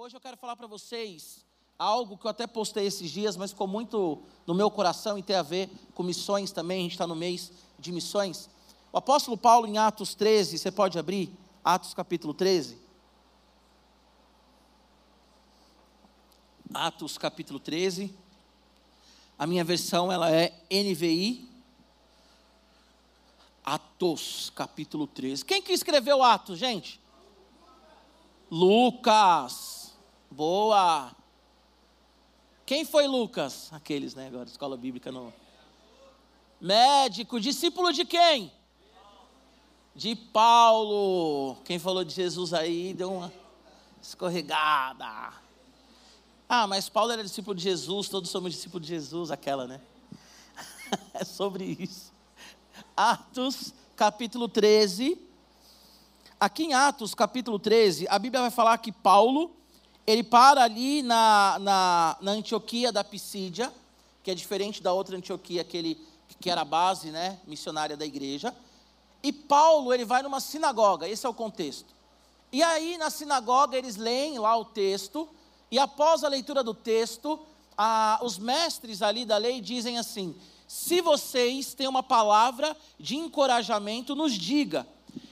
[0.00, 1.44] Hoje eu quero falar para vocês
[1.76, 5.34] algo que eu até postei esses dias, mas ficou muito no meu coração e tem
[5.34, 6.78] a ver com missões também.
[6.78, 8.48] A gente está no mês de missões.
[8.92, 11.36] O apóstolo Paulo, em Atos 13, você pode abrir?
[11.64, 12.78] Atos capítulo 13.
[16.72, 18.14] Atos capítulo 13.
[19.36, 21.50] A minha versão ela é NVI.
[23.64, 25.44] Atos capítulo 13.
[25.44, 27.00] Quem que escreveu Atos, gente?
[28.48, 29.77] Lucas.
[30.30, 31.10] Boa!
[32.66, 33.72] Quem foi Lucas?
[33.72, 34.26] Aqueles, né?
[34.26, 35.32] Agora, escola bíblica não.
[36.60, 38.52] Médico, discípulo de quem?
[39.94, 41.56] De Paulo.
[41.64, 43.32] Quem falou de Jesus aí deu uma
[44.02, 45.32] escorregada.
[46.46, 49.80] Ah, mas Paulo era discípulo de Jesus, todos somos discípulos de Jesus, aquela, né?
[51.14, 52.12] é sobre isso.
[52.96, 55.18] Atos, capítulo 13.
[56.38, 59.57] Aqui em Atos, capítulo 13, a Bíblia vai falar que Paulo
[60.10, 63.70] ele para ali na, na, na, Antioquia da Pisídia,
[64.24, 66.00] que é diferente da outra Antioquia que, ele,
[66.40, 68.54] que era a base né, missionária da igreja.
[69.22, 71.94] E Paulo, ele vai numa sinagoga, esse é o contexto.
[72.50, 75.28] E aí, na sinagoga, eles leem lá o texto,
[75.70, 77.38] e após a leitura do texto,
[77.76, 80.34] a, os mestres ali da lei dizem assim:
[80.66, 84.88] se vocês têm uma palavra de encorajamento, nos diga.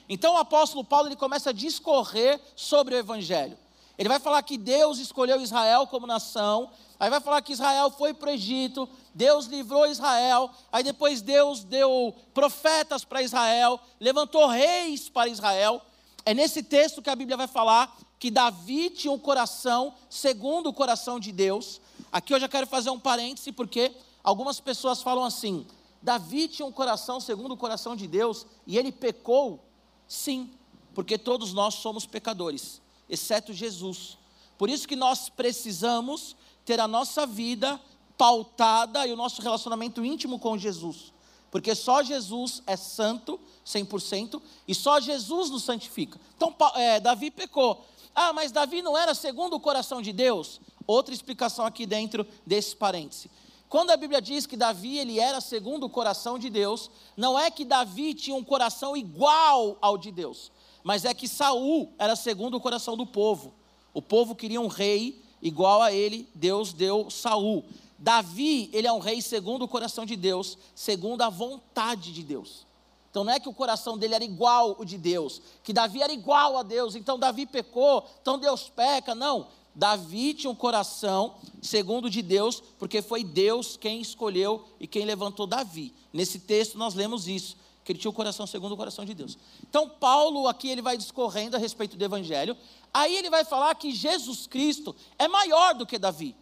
[0.06, 3.56] Então o apóstolo Paulo ele começa a discorrer sobre o evangelho.
[3.98, 8.12] Ele vai falar que Deus escolheu Israel como nação, aí vai falar que Israel foi
[8.12, 15.08] para o Egito, Deus livrou Israel, aí depois Deus deu profetas para Israel, levantou reis
[15.08, 15.80] para Israel.
[16.26, 20.74] É nesse texto que a Bíblia vai falar que Davi tinha um coração segundo o
[20.74, 21.80] coração de Deus.
[22.12, 25.66] Aqui eu já quero fazer um parêntese, porque algumas pessoas falam assim:
[26.02, 29.64] Davi tinha um coração segundo o coração de Deus e ele pecou?
[30.06, 30.50] Sim,
[30.94, 34.18] porque todos nós somos pecadores exceto Jesus.
[34.58, 37.80] Por isso que nós precisamos ter a nossa vida
[38.16, 41.12] pautada e o nosso relacionamento íntimo com Jesus.
[41.50, 46.20] Porque só Jesus é santo, 100%, e só Jesus nos santifica.
[46.36, 47.84] Então, é, Davi pecou.
[48.14, 50.60] Ah, mas Davi não era segundo o coração de Deus?
[50.86, 53.30] Outra explicação aqui dentro desse parêntese.
[53.68, 57.50] Quando a Bíblia diz que Davi ele era segundo o coração de Deus, não é
[57.50, 60.50] que Davi tinha um coração igual ao de Deus
[60.86, 63.52] mas é que Saul era segundo o coração do povo.
[63.92, 67.64] O povo queria um rei igual a ele, Deus deu Saul.
[67.98, 72.64] Davi, ele é um rei segundo o coração de Deus, segundo a vontade de Deus.
[73.10, 76.12] Então não é que o coração dele era igual o de Deus, que Davi era
[76.12, 79.48] igual a Deus, então Davi pecou, então Deus peca, não.
[79.74, 85.48] Davi tinha um coração segundo de Deus, porque foi Deus quem escolheu e quem levantou
[85.48, 85.92] Davi.
[86.12, 89.38] Nesse texto nós lemos isso que ele tinha o coração segundo o coração de Deus.
[89.62, 92.56] Então, Paulo aqui ele vai discorrendo a respeito do evangelho.
[92.92, 96.34] Aí ele vai falar que Jesus Cristo é maior do que Davi.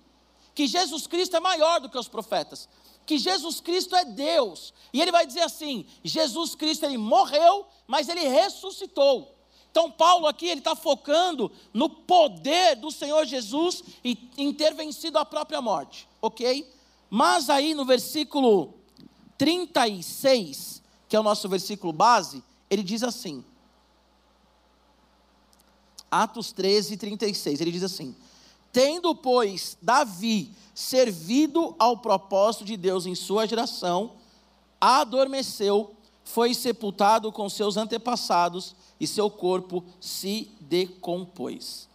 [0.55, 2.67] Que Jesus Cristo é maior do que os profetas.
[3.05, 4.73] Que Jesus Cristo é Deus.
[4.91, 9.37] E ele vai dizer assim: Jesus Cristo ele morreu, mas ele ressuscitou.
[9.71, 15.19] Então, Paulo aqui ele está focando no poder do Senhor Jesus e em ter vencido
[15.19, 16.67] a própria morte, ok?
[17.11, 18.73] Mas aí no versículo
[19.37, 20.83] 36,
[21.15, 23.45] que é o nosso versículo base, ele diz assim,
[26.11, 28.17] Atos 13, 36, ele diz assim:
[28.73, 34.15] Tendo, pois, Davi servido ao propósito de Deus em sua geração,
[34.81, 35.95] adormeceu,
[36.25, 41.89] foi sepultado com seus antepassados e seu corpo se decompôs.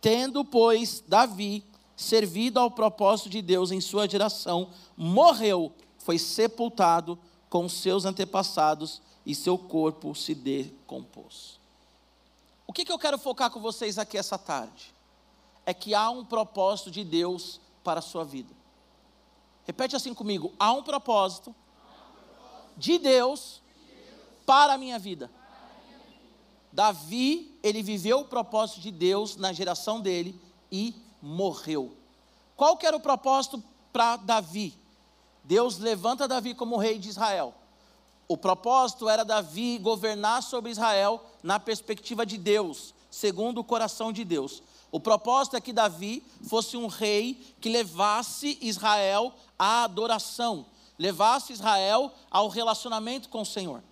[0.00, 1.62] Tendo, pois, Davi
[1.94, 7.16] servido ao propósito de Deus em sua geração, morreu, foi sepultado
[7.48, 11.58] com seus antepassados e seu corpo se decompôs.
[12.66, 14.94] O que, que eu quero focar com vocês aqui essa tarde?
[15.64, 18.54] É que há um propósito de Deus para a sua vida.
[19.64, 21.54] Repete assim comigo: há um propósito
[22.76, 23.60] de Deus
[24.44, 25.30] para a minha vida.
[26.72, 30.38] Davi, ele viveu o propósito de Deus na geração dele
[30.70, 31.96] e morreu.
[32.54, 33.62] Qual que era o propósito
[33.92, 34.78] para Davi?
[35.46, 37.54] Deus levanta Davi como rei de Israel.
[38.26, 44.24] O propósito era Davi governar sobre Israel na perspectiva de Deus, segundo o coração de
[44.24, 44.60] Deus.
[44.90, 50.66] O propósito é que Davi fosse um rei que levasse Israel à adoração,
[50.98, 53.84] levasse Israel ao relacionamento com o Senhor.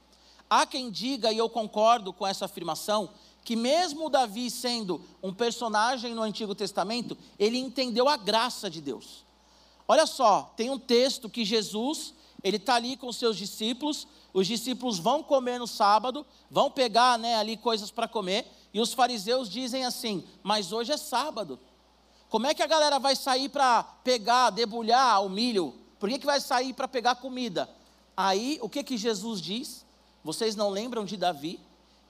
[0.51, 3.11] Há quem diga, e eu concordo com essa afirmação,
[3.45, 9.24] que mesmo Davi sendo um personagem no Antigo Testamento, ele entendeu a graça de Deus.
[9.87, 14.99] Olha só, tem um texto que Jesus, ele está ali com seus discípulos, os discípulos
[14.99, 19.85] vão comer no sábado, vão pegar né, ali coisas para comer, e os fariseus dizem
[19.85, 21.59] assim: Mas hoje é sábado,
[22.29, 25.73] Como é que a galera vai sair para pegar, debulhar o milho?
[26.01, 27.71] Por que, que vai sair para pegar comida?
[28.17, 29.85] Aí, o que que Jesus diz?
[30.25, 31.61] Vocês não lembram de Davi,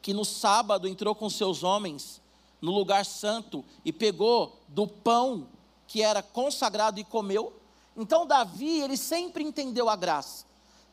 [0.00, 2.22] que no sábado entrou com seus homens
[2.60, 5.46] no lugar santo e pegou do pão
[5.86, 7.52] que era consagrado e comeu?
[7.96, 10.44] Então, Davi, ele sempre entendeu a graça.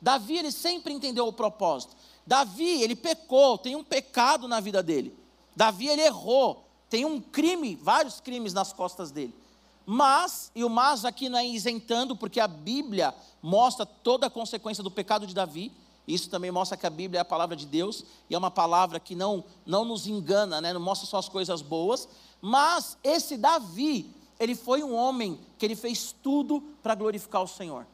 [0.02, 1.96] Davi, ele sempre entendeu o propósito.
[2.26, 5.16] Davi, ele pecou, tem um pecado na vida dele.
[5.56, 9.34] Davi, ele errou, tem um crime, vários crimes nas costas dele.
[9.86, 14.84] Mas, e o mas aqui não é isentando, porque a Bíblia mostra toda a consequência
[14.84, 15.72] do pecado de Davi.
[16.08, 19.00] Isso também mostra que a Bíblia é a palavra de Deus e é uma palavra
[19.00, 20.74] que não, não nos engana, né?
[20.74, 22.08] não mostra só as coisas boas.
[22.42, 24.10] Mas esse Davi,
[24.42, 27.86] ele foi um homem que ele fez tudo para glorificar o Senhor.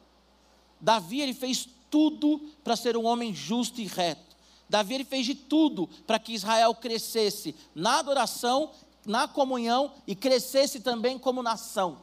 [0.80, 4.36] Davi, ele fez tudo para ser um homem justo e reto.
[4.68, 8.70] Davi, ele fez de tudo para que Israel crescesse na adoração
[9.08, 12.02] na comunhão e crescesse também como nação.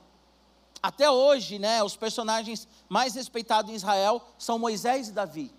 [0.81, 5.51] Até hoje, né, os personagens mais respeitados em Israel são Moisés e Davi.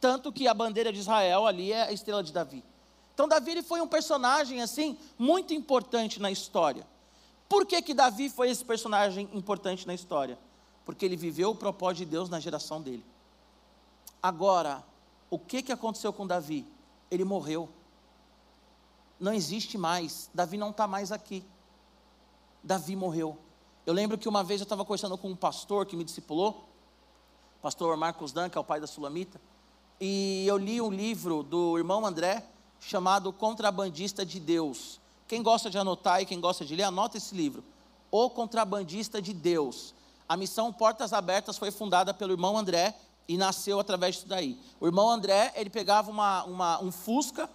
[0.00, 2.62] Tanto que a bandeira de Israel ali é a estrela de Davi.
[3.14, 6.86] Então Davi ele foi um personagem assim muito importante na história.
[7.52, 10.38] Por que que Davi foi esse personagem importante na história?
[10.86, 13.04] Porque ele viveu o propósito de Deus na geração dele.
[14.22, 14.82] Agora,
[15.28, 16.66] o que que aconteceu com Davi?
[17.10, 17.68] Ele morreu
[19.22, 20.28] não existe mais.
[20.34, 21.44] Davi não está mais aqui.
[22.60, 23.38] Davi morreu.
[23.86, 26.68] Eu lembro que uma vez eu estava conversando com um pastor que me discipulou,
[27.62, 29.40] pastor Marcos Dan, que é o pai da Sulamita,
[30.00, 32.44] e eu li um livro do irmão André
[32.80, 35.00] chamado Contrabandista de Deus.
[35.26, 37.64] Quem gosta de anotar e quem gosta de ler, anota esse livro.
[38.10, 39.94] O Contrabandista de Deus.
[40.28, 42.94] A missão Portas Abertas foi fundada pelo irmão André
[43.28, 44.58] e nasceu através disso daí.
[44.80, 47.48] O irmão André, ele pegava uma, uma, um Fusca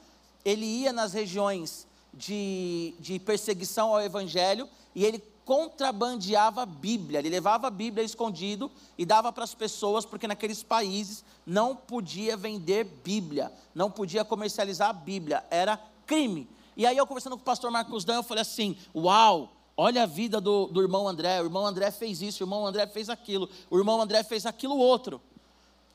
[0.47, 7.29] ele ia nas regiões de, de perseguição ao evangelho e ele contrabandeava a Bíblia, ele
[7.29, 12.85] levava a Bíblia escondido e dava para as pessoas, porque naqueles países não podia vender
[12.85, 16.47] Bíblia, não podia comercializar a Bíblia, era crime.
[16.77, 20.05] E aí eu conversando com o pastor Marcos Dan, eu falei assim: Uau, olha a
[20.05, 23.49] vida do, do irmão André, o irmão André fez isso, o irmão André fez aquilo,
[23.67, 25.19] o irmão André fez aquilo outro.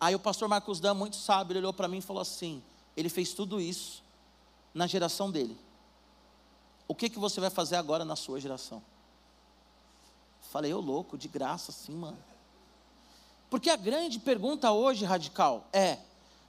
[0.01, 2.61] Aí o pastor Marcos Dan, muito sábio, ele olhou para mim e falou assim:
[2.97, 4.03] Ele fez tudo isso
[4.75, 5.57] na geração dele.
[6.89, 8.83] O que, que você vai fazer agora na sua geração?
[10.51, 12.19] Falei, ô louco, de graça sim, mano.
[13.49, 15.99] Porque a grande pergunta hoje, radical, é: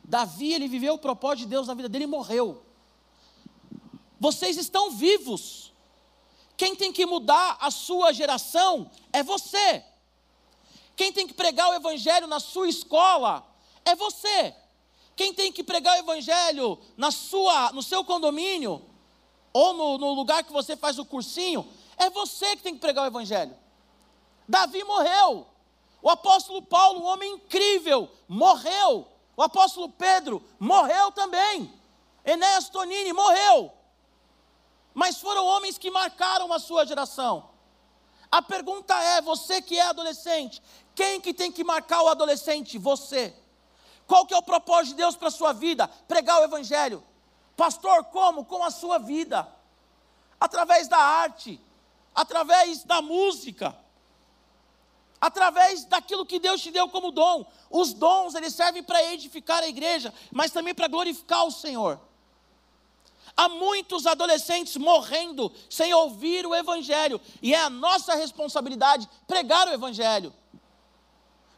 [0.04, 2.64] Davi, ele viveu o propósito de Deus na vida dele e morreu.
[4.24, 5.74] Vocês estão vivos.
[6.56, 9.84] Quem tem que mudar a sua geração é você.
[10.96, 13.46] Quem tem que pregar o evangelho na sua escola
[13.84, 14.56] é você.
[15.14, 18.82] Quem tem que pregar o evangelho na sua, no seu condomínio,
[19.52, 21.68] ou no, no lugar que você faz o cursinho,
[21.98, 23.54] é você que tem que pregar o evangelho.
[24.48, 25.46] Davi morreu.
[26.02, 29.06] O apóstolo Paulo, um homem incrível, morreu.
[29.36, 31.70] O apóstolo Pedro morreu também.
[32.24, 33.83] Enéas Tonini morreu.
[34.94, 37.50] Mas foram homens que marcaram a sua geração.
[38.32, 40.62] A pergunta é: você que é adolescente,
[40.96, 42.78] quem que tem que marcar o adolescente?
[42.78, 43.34] Você.
[44.06, 45.88] Qual que é o propósito de Deus para a sua vida?
[45.88, 47.04] Pregar o Evangelho.
[47.56, 48.46] Pastor, como?
[48.46, 49.48] Com a sua vida.
[50.40, 51.60] Através da arte,
[52.14, 53.76] através da música,
[55.22, 57.46] através daquilo que Deus te deu como dom.
[57.70, 62.00] Os dons, eles servem para edificar a igreja, mas também para glorificar o Senhor.
[63.36, 69.74] Há muitos adolescentes morrendo sem ouvir o Evangelho, e é a nossa responsabilidade pregar o
[69.74, 70.34] Evangelho.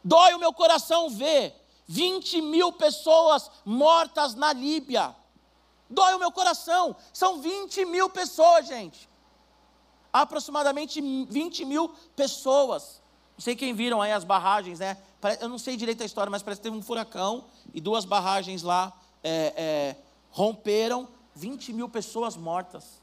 [0.02, 1.54] Dói o meu coração ver
[1.88, 5.14] 20 mil pessoas mortas na Líbia.
[5.88, 6.96] Dói o meu coração.
[7.12, 9.08] São 20 mil pessoas, gente.
[10.12, 13.02] Aproximadamente 20 mil pessoas.
[13.36, 14.96] Não sei quem viram aí as barragens, né?
[15.40, 18.62] Eu não sei direito a história, mas parece que teve um furacão e duas barragens
[18.62, 18.92] lá
[19.22, 19.96] é, é,
[20.30, 21.08] romperam.
[21.36, 23.00] 20 mil pessoas mortas.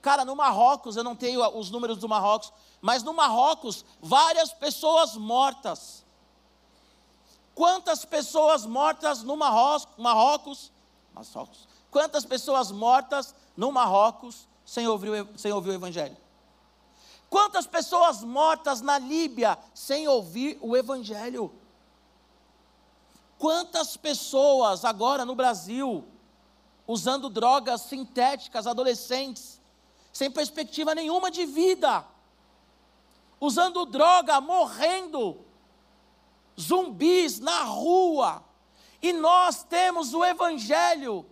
[0.00, 5.16] Cara, no Marrocos, eu não tenho os números do Marrocos, mas no Marrocos, várias pessoas
[5.16, 6.04] mortas.
[7.54, 10.70] Quantas pessoas mortas no Marrocos, Marrocos,
[11.90, 16.16] quantas pessoas mortas no Marrocos sem ouvir, sem ouvir o Evangelho?
[17.28, 21.52] Quantas pessoas mortas na Líbia sem ouvir o Evangelho?
[23.38, 26.04] Quantas pessoas agora no Brasil
[26.86, 29.60] usando drogas sintéticas, adolescentes,
[30.12, 32.04] sem perspectiva nenhuma de vida,
[33.40, 35.44] usando droga, morrendo,
[36.58, 38.44] zumbis na rua,
[39.02, 41.26] e nós temos o Evangelho,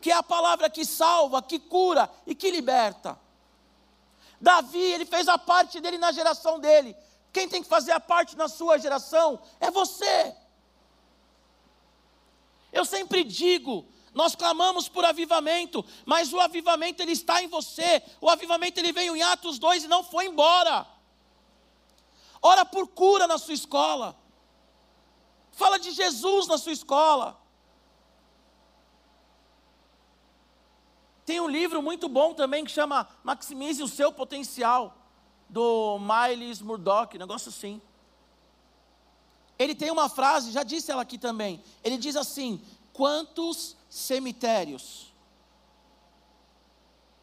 [0.00, 3.18] que é a palavra que salva, que cura e que liberta.
[4.40, 6.94] Davi, ele fez a parte dele na geração dele.
[7.32, 10.36] Quem tem que fazer a parte na sua geração é você.
[12.70, 18.02] Eu sempre digo, nós clamamos por avivamento, mas o avivamento ele está em você.
[18.20, 20.86] O avivamento ele veio em Atos 2 e não foi embora.
[22.40, 24.16] Ora por cura na sua escola.
[25.50, 27.40] Fala de Jesus na sua escola.
[31.26, 34.96] Tem um livro muito bom também que chama Maximize o seu potencial,
[35.48, 37.80] do Miles Murdoch, negócio assim.
[39.58, 41.62] Ele tem uma frase, já disse ela aqui também.
[41.82, 42.60] Ele diz assim:
[42.92, 45.14] Quantos cemitérios,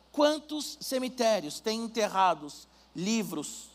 [0.10, 3.70] quantos cemitérios têm enterrados livros,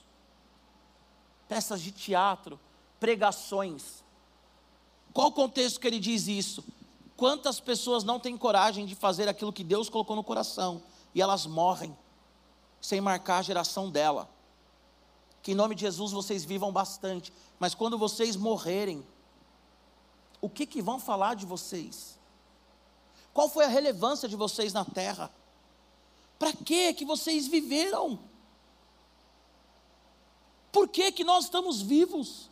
[1.46, 2.58] peças de teatro,
[2.98, 4.02] pregações?
[5.12, 6.64] Qual o contexto que ele diz isso?
[7.18, 10.82] Quantas pessoas não têm coragem de fazer aquilo que Deus colocou no coração
[11.14, 11.94] e elas morrem
[12.80, 14.26] sem marcar a geração dela?
[15.42, 19.06] Que em nome de Jesus vocês vivam bastante, mas quando vocês morrerem,
[20.40, 22.15] o que, que vão falar de vocês?
[23.36, 25.30] Qual foi a relevância de vocês na terra?
[26.38, 28.18] Para que que vocês viveram?
[30.72, 32.48] Por que que nós estamos vivos?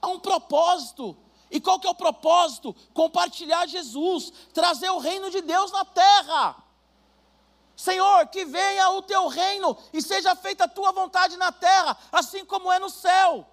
[0.00, 1.14] Há um propósito.
[1.50, 2.74] E qual que é o propósito?
[2.94, 6.56] Compartilhar Jesus, trazer o reino de Deus na terra.
[7.76, 12.42] Senhor, que venha o teu reino e seja feita a tua vontade na terra, assim
[12.46, 13.46] como é no céu.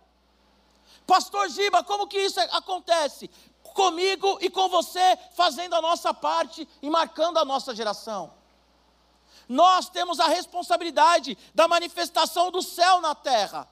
[1.05, 3.29] Pastor Giba, como que isso acontece?
[3.73, 8.33] Comigo e com você, fazendo a nossa parte e marcando a nossa geração.
[9.47, 13.67] Nós temos a responsabilidade da manifestação do céu na terra.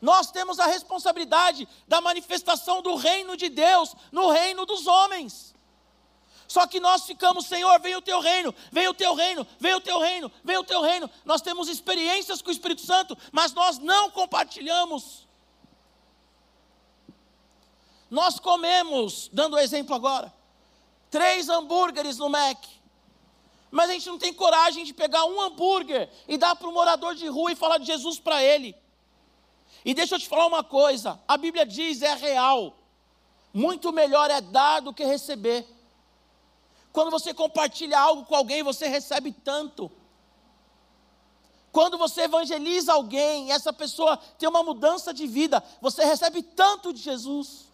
[0.00, 5.54] Nós temos a responsabilidade da manifestação do reino de Deus no reino dos homens.
[6.48, 9.80] Só que nós ficamos, Senhor, vem o teu reino, vem o teu reino, vem o
[9.80, 11.10] teu reino, vem o teu reino.
[11.24, 15.25] Nós temos experiências com o Espírito Santo, mas nós não compartilhamos.
[18.10, 20.32] Nós comemos, dando exemplo agora,
[21.10, 22.64] três hambúrgueres no Mac,
[23.70, 27.14] mas a gente não tem coragem de pegar um hambúrguer e dar para um morador
[27.14, 28.76] de rua e falar de Jesus para ele.
[29.84, 32.76] E deixa eu te falar uma coisa: a Bíblia diz, é real.
[33.52, 35.66] Muito melhor é dar do que receber.
[36.92, 39.90] Quando você compartilha algo com alguém, você recebe tanto.
[41.72, 47.02] Quando você evangeliza alguém, essa pessoa tem uma mudança de vida, você recebe tanto de
[47.02, 47.66] Jesus.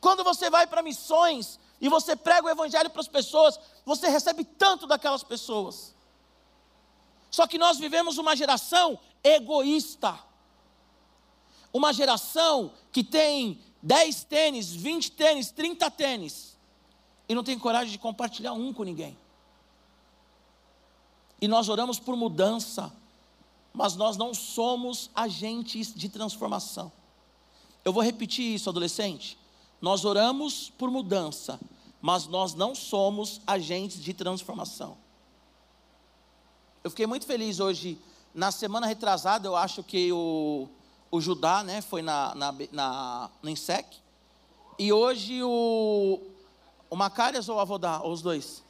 [0.00, 4.44] Quando você vai para missões e você prega o evangelho para as pessoas, você recebe
[4.44, 5.94] tanto daquelas pessoas.
[7.30, 10.28] Só que nós vivemos uma geração egoísta
[11.72, 16.56] uma geração que tem 10 tênis, 20 tênis, 30 tênis,
[17.28, 19.16] e não tem coragem de compartilhar um com ninguém.
[21.40, 22.92] E nós oramos por mudança,
[23.72, 26.90] mas nós não somos agentes de transformação.
[27.84, 29.38] Eu vou repetir isso, adolescente.
[29.80, 31.58] Nós oramos por mudança,
[32.00, 34.96] mas nós não somos agentes de transformação.
[36.82, 37.98] Eu fiquei muito feliz hoje,
[38.34, 40.68] na semana retrasada, eu acho que o
[41.10, 43.98] o Judá, né, foi na, na, na, no INSEC,
[44.78, 46.20] e hoje o,
[46.88, 48.62] o Macárias ou o Avodá, os dois?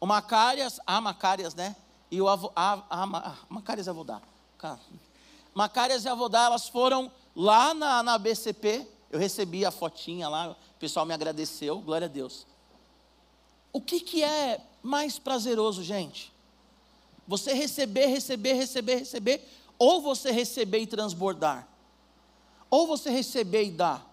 [0.00, 1.76] O Macárias, a Macárias, né,
[2.10, 4.20] e o a, a, a Macárias e Avodá.
[5.54, 10.78] Macárias e Avodá, elas foram lá na, na BCP, eu recebi a fotinha lá, o
[10.78, 12.46] pessoal me agradeceu, glória a Deus.
[13.72, 16.30] O que, que é mais prazeroso, gente?
[17.26, 21.66] Você receber, receber, receber, receber, ou você receber e transbordar?
[22.70, 24.06] Ou você receber e dar.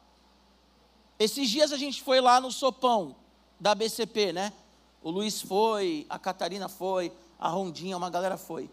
[1.20, 3.16] Esses dias a gente foi lá no sopão
[3.60, 4.54] da BCP, né?
[5.02, 8.70] O Luiz foi, a Catarina foi, a Rondinha, uma galera foi.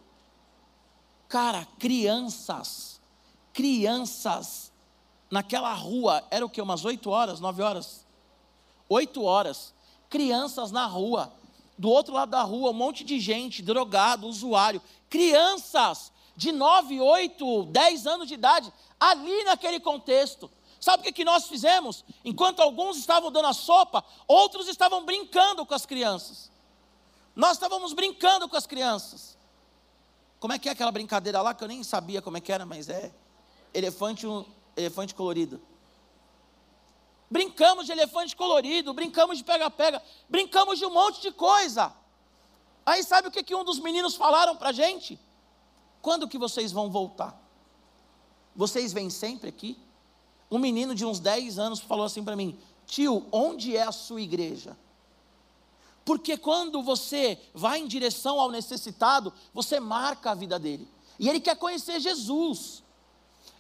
[1.29, 3.01] Cara, crianças,
[3.53, 4.70] crianças,
[5.31, 6.61] naquela rua, era o que?
[6.61, 8.05] Umas 8 horas, 9 horas?
[8.89, 9.73] 8 horas.
[10.09, 11.33] Crianças na rua.
[11.79, 14.83] Do outro lado da rua, um monte de gente, drogado, usuário.
[15.09, 20.51] Crianças de 9, 8, 10 anos de idade, ali naquele contexto.
[20.81, 22.05] Sabe o que, que nós fizemos?
[22.25, 26.51] Enquanto alguns estavam dando a sopa, outros estavam brincando com as crianças.
[27.37, 29.39] Nós estávamos brincando com as crianças.
[30.39, 32.65] Como é que é aquela brincadeira lá que eu nem sabia como é que era,
[32.65, 33.13] mas é
[33.75, 34.27] elefante,
[34.77, 35.61] elefante colorido.
[37.31, 41.93] Brincamos de elefante colorido, brincamos de pega-pega, brincamos de um monte de coisa.
[42.85, 45.19] Aí sabe o que, que um dos meninos falaram para a gente?
[46.03, 47.41] Quando que vocês vão voltar?
[48.57, 49.79] Vocês vêm sempre aqui?
[50.51, 54.21] Um menino de uns 10 anos falou assim para mim: Tio, onde é a sua
[54.21, 54.77] igreja?
[56.05, 60.89] Porque quando você vai em direção ao necessitado, você marca a vida dele.
[61.19, 62.83] E ele quer conhecer Jesus.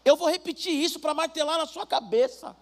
[0.05, 2.57] Eu vou repetir isso para martelar na sua cabeça.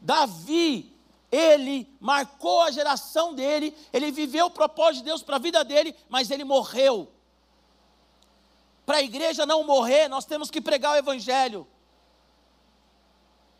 [0.00, 0.94] Davi,
[1.30, 5.94] ele marcou a geração dele, ele viveu o propósito de Deus para a vida dele,
[6.08, 7.12] mas ele morreu.
[8.86, 11.66] Para a igreja não morrer, nós temos que pregar o Evangelho.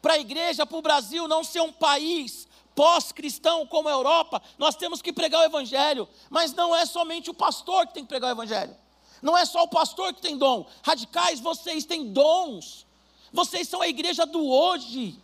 [0.00, 4.76] Para a igreja, para o Brasil não ser um país pós-cristão como a Europa, nós
[4.76, 6.08] temos que pregar o Evangelho.
[6.30, 8.74] Mas não é somente o pastor que tem que pregar o Evangelho.
[9.20, 10.64] Não é só o pastor que tem dom.
[10.82, 12.86] Radicais, vocês têm dons.
[13.32, 15.18] Vocês são a igreja do hoje.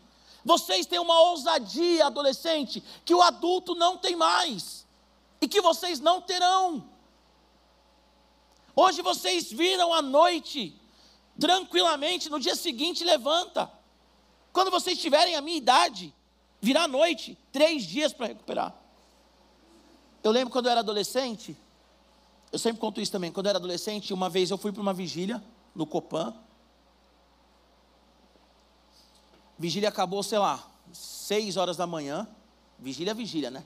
[0.45, 4.85] Vocês têm uma ousadia adolescente que o adulto não tem mais
[5.41, 6.85] e que vocês não terão.
[8.77, 10.79] Hoje vocês viram à noite,
[11.39, 13.71] tranquilamente, no dia seguinte levanta.
[14.53, 16.15] Quando vocês tiverem a minha idade,
[16.61, 18.75] virá à noite, três dias para recuperar.
[20.23, 21.57] Eu lembro quando eu era adolescente,
[22.51, 23.33] eu sempre conto isso também.
[23.33, 25.43] Quando eu era adolescente, uma vez eu fui para uma vigília
[25.75, 26.35] no Copan.
[29.59, 32.29] Vigília acabou, sei lá, seis horas da manhã.
[32.79, 33.65] Vigília, vigília, né?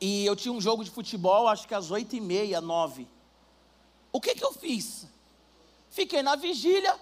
[0.00, 3.06] E eu tinha um jogo de futebol, acho que às oito e meia, nove.
[4.12, 5.06] O que que eu fiz?
[5.90, 6.98] Fiquei na vigília,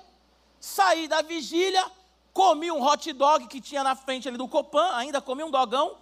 [0.61, 1.91] saí da vigília,
[2.33, 5.97] comi um hot dog que tinha na frente ali do Copan, ainda comi um dogão,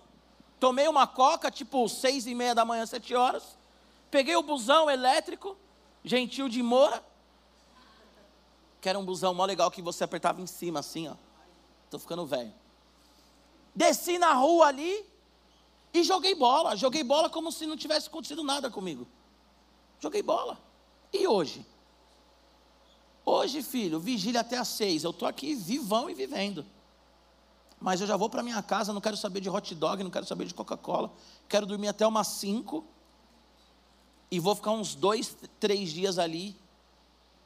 [0.59, 3.57] tomei uma coca, tipo seis e meia da manhã, sete horas,
[4.11, 5.57] peguei o busão elétrico,
[6.03, 7.03] gentil de Moura,
[8.81, 11.15] que era um busão mó legal que você apertava em cima assim, ó.
[11.91, 12.53] Tô ficando velho.
[13.75, 15.05] Desci na rua ali
[15.93, 16.77] e joguei bola.
[16.77, 19.07] Joguei bola como se não tivesse acontecido nada comigo.
[20.01, 20.59] Joguei bola.
[21.13, 21.67] E hoje?
[23.25, 25.05] Hoje, filho, vigília até às seis.
[25.05, 26.65] Eu tô aqui vivão e vivendo.
[27.81, 30.27] Mas eu já vou para minha casa, não quero saber de hot dog, não quero
[30.27, 31.13] saber de Coca-Cola.
[31.49, 32.85] Quero dormir até umas cinco.
[34.31, 36.57] E vou ficar uns dois, três dias ali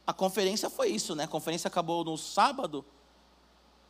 [0.07, 1.25] a conferência foi isso, né?
[1.25, 2.85] A conferência acabou no sábado.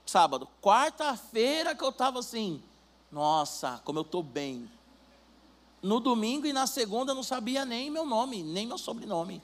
[0.04, 0.48] Sábado.
[0.60, 2.62] Quarta-feira que eu estava assim,
[3.10, 4.70] nossa, como eu estou bem.
[5.82, 9.42] No domingo e na segunda eu não sabia nem meu nome, nem meu sobrenome.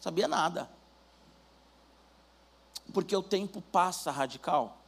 [0.00, 0.70] Sabia nada.
[2.92, 4.78] Porque o tempo passa, radical.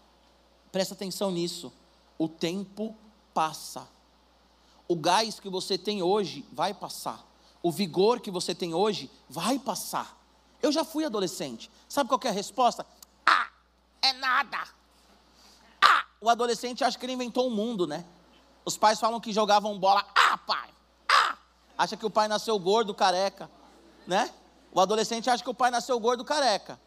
[0.70, 1.72] Presta atenção nisso.
[2.18, 2.94] O tempo
[3.34, 3.88] passa.
[4.86, 7.26] O gás que você tem hoje vai passar.
[7.62, 10.16] O vigor que você tem hoje vai passar.
[10.62, 11.70] Eu já fui adolescente.
[11.88, 12.86] Sabe qual é a resposta?
[13.24, 13.48] Ah,
[14.02, 14.58] é nada.
[15.80, 18.04] Ah, o adolescente acha que ele inventou o um mundo, né?
[18.64, 20.04] Os pais falam que jogavam bola.
[20.14, 20.68] Ah, pai.
[21.08, 21.36] Ah,
[21.78, 23.50] acha que o pai nasceu gordo, careca,
[24.06, 24.30] né?
[24.72, 26.78] O adolescente acha que o pai nasceu gordo, careca.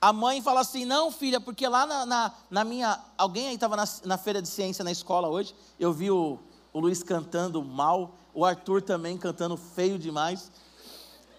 [0.00, 2.98] A mãe fala assim: não, filha, porque lá na, na, na minha.
[3.18, 5.54] Alguém aí estava na, na, feira de ciência na escola hoje.
[5.78, 6.38] Eu vi o,
[6.72, 10.50] o Luiz cantando mal, o Arthur também cantando feio demais.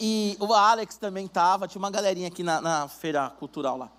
[0.04, 3.92] E o Alex também estava, tinha uma galerinha aqui na, na, feira cultural lá.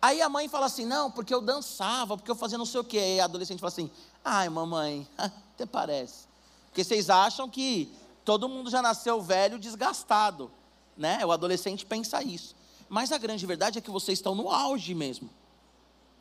[0.00, 2.84] Aí a mãe fala assim: não, porque eu dançava, porque eu fazia não sei o
[2.84, 2.98] quê.
[2.98, 3.90] Aí a adolescente fala assim:
[4.24, 6.28] ai, mamãe, até parece.
[6.66, 7.92] Porque vocês acham que
[8.24, 10.48] todo mundo já nasceu velho, desgastado.
[10.96, 11.26] Né?
[11.26, 12.54] O adolescente pensa isso.
[12.88, 15.28] Mas a grande verdade é que vocês estão no auge mesmo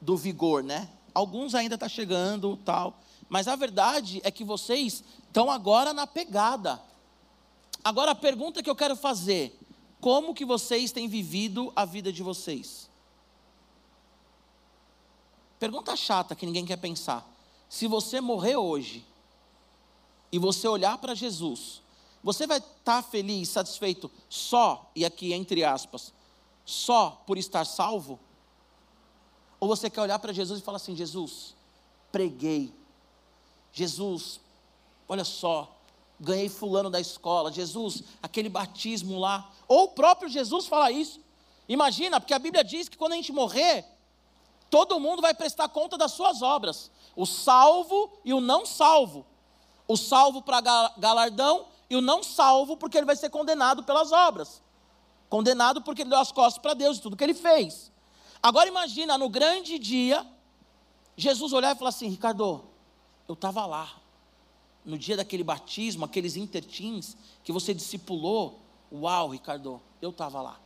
[0.02, 0.90] do vigor, né?
[1.14, 3.00] Alguns ainda estão tá chegando, tal.
[3.30, 6.82] Mas a verdade é que vocês estão agora na pegada.
[7.84, 9.58] Agora a pergunta que eu quero fazer:
[10.00, 12.90] como que vocês têm vivido a vida de vocês?
[15.60, 17.28] Pergunta chata que ninguém quer pensar.
[17.70, 19.06] Se você morrer hoje
[20.32, 21.82] e você olhar para Jesus,
[22.24, 26.14] você vai estar tá feliz, satisfeito só, e aqui entre aspas,
[26.66, 28.20] só por estar salvo?
[29.60, 31.56] Ou você quer olhar para Jesus e falar assim: Jesus,
[32.12, 32.74] preguei.
[33.72, 34.40] Jesus,
[35.08, 35.78] olha só,
[36.22, 39.52] ganhei fulano da escola, Jesus, aquele batismo lá.
[39.68, 41.20] Ou o próprio Jesus fala isso.
[41.68, 43.84] Imagina, porque a Bíblia diz que quando a gente morrer,
[44.70, 46.92] todo mundo vai prestar conta das suas obras.
[47.16, 49.26] O salvo e o não salvo.
[49.88, 50.62] O salvo para
[50.98, 54.62] galardão e o não salvo porque ele vai ser condenado pelas obras.
[55.28, 57.92] Condenado porque ele deu as costas para Deus e tudo que ele fez.
[58.44, 60.26] Agora imagina, no grande dia,
[61.18, 62.66] Jesus olhar e falar assim: Ricardo,
[63.28, 64.01] eu estava lá
[64.86, 68.60] no dia daquele batismo, aqueles intertins que você discipulou,
[68.92, 70.60] uau, Ricardo, eu estava lá.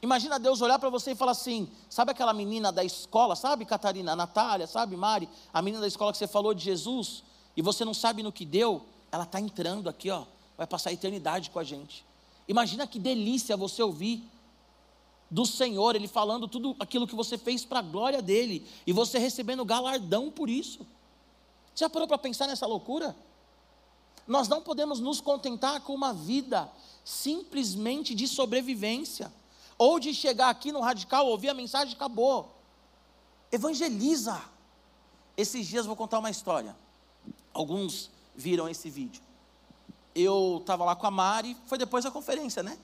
[0.00, 4.14] Imagina Deus olhar para você e falar assim: sabe aquela menina da escola, sabe, Catarina,
[4.14, 7.24] Natália, sabe, Mari, a menina da escola que você falou de Jesus,
[7.56, 10.24] e você não sabe no que deu, ela está entrando aqui, ó,
[10.56, 12.04] vai passar a eternidade com a gente.
[12.46, 14.22] Imagina que delícia você ouvir
[15.30, 19.18] do Senhor, Ele falando tudo aquilo que você fez para a glória dEle, e você
[19.18, 20.86] recebendo galardão por isso.
[21.78, 23.14] Já parou para pensar nessa loucura?
[24.28, 26.70] nós não podemos nos contentar com uma vida
[27.02, 29.32] simplesmente de sobrevivência,
[29.78, 32.54] ou de chegar aqui no radical, ouvir a mensagem e acabou.
[33.50, 34.38] Evangeliza.
[35.36, 36.76] Esses dias vou contar uma história.
[37.54, 39.22] Alguns viram esse vídeo.
[40.14, 42.76] Eu estava lá com a Mari, foi depois da conferência, né?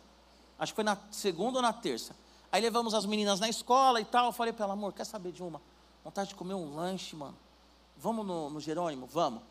[0.59, 2.17] Acho que foi na segunda ou na terça.
[2.51, 4.27] Aí levamos as meninas na escola e tal.
[4.27, 5.61] Eu falei para ela, amor, quer saber de uma?
[6.05, 7.37] Vontade de comer um lanche, mano.
[7.97, 9.07] Vamos no, no Jerônimo?
[9.07, 9.43] Vamos.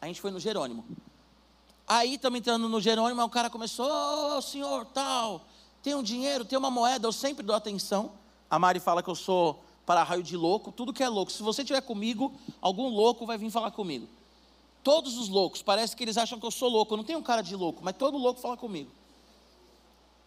[0.00, 0.84] A gente foi no Jerônimo.
[1.86, 5.40] Aí estamos entrando no Jerônimo, o cara começou, ô oh, senhor, tal,
[5.82, 8.12] tem um dinheiro, tem uma moeda, eu sempre dou atenção.
[8.50, 11.32] A Mari fala que eu sou para raio de louco, tudo que é louco.
[11.32, 12.30] Se você estiver comigo,
[12.60, 14.06] algum louco vai vir falar comigo.
[14.84, 16.92] Todos os loucos, parece que eles acham que eu sou louco.
[16.92, 18.90] Eu não tenho um cara de louco, mas todo louco fala comigo.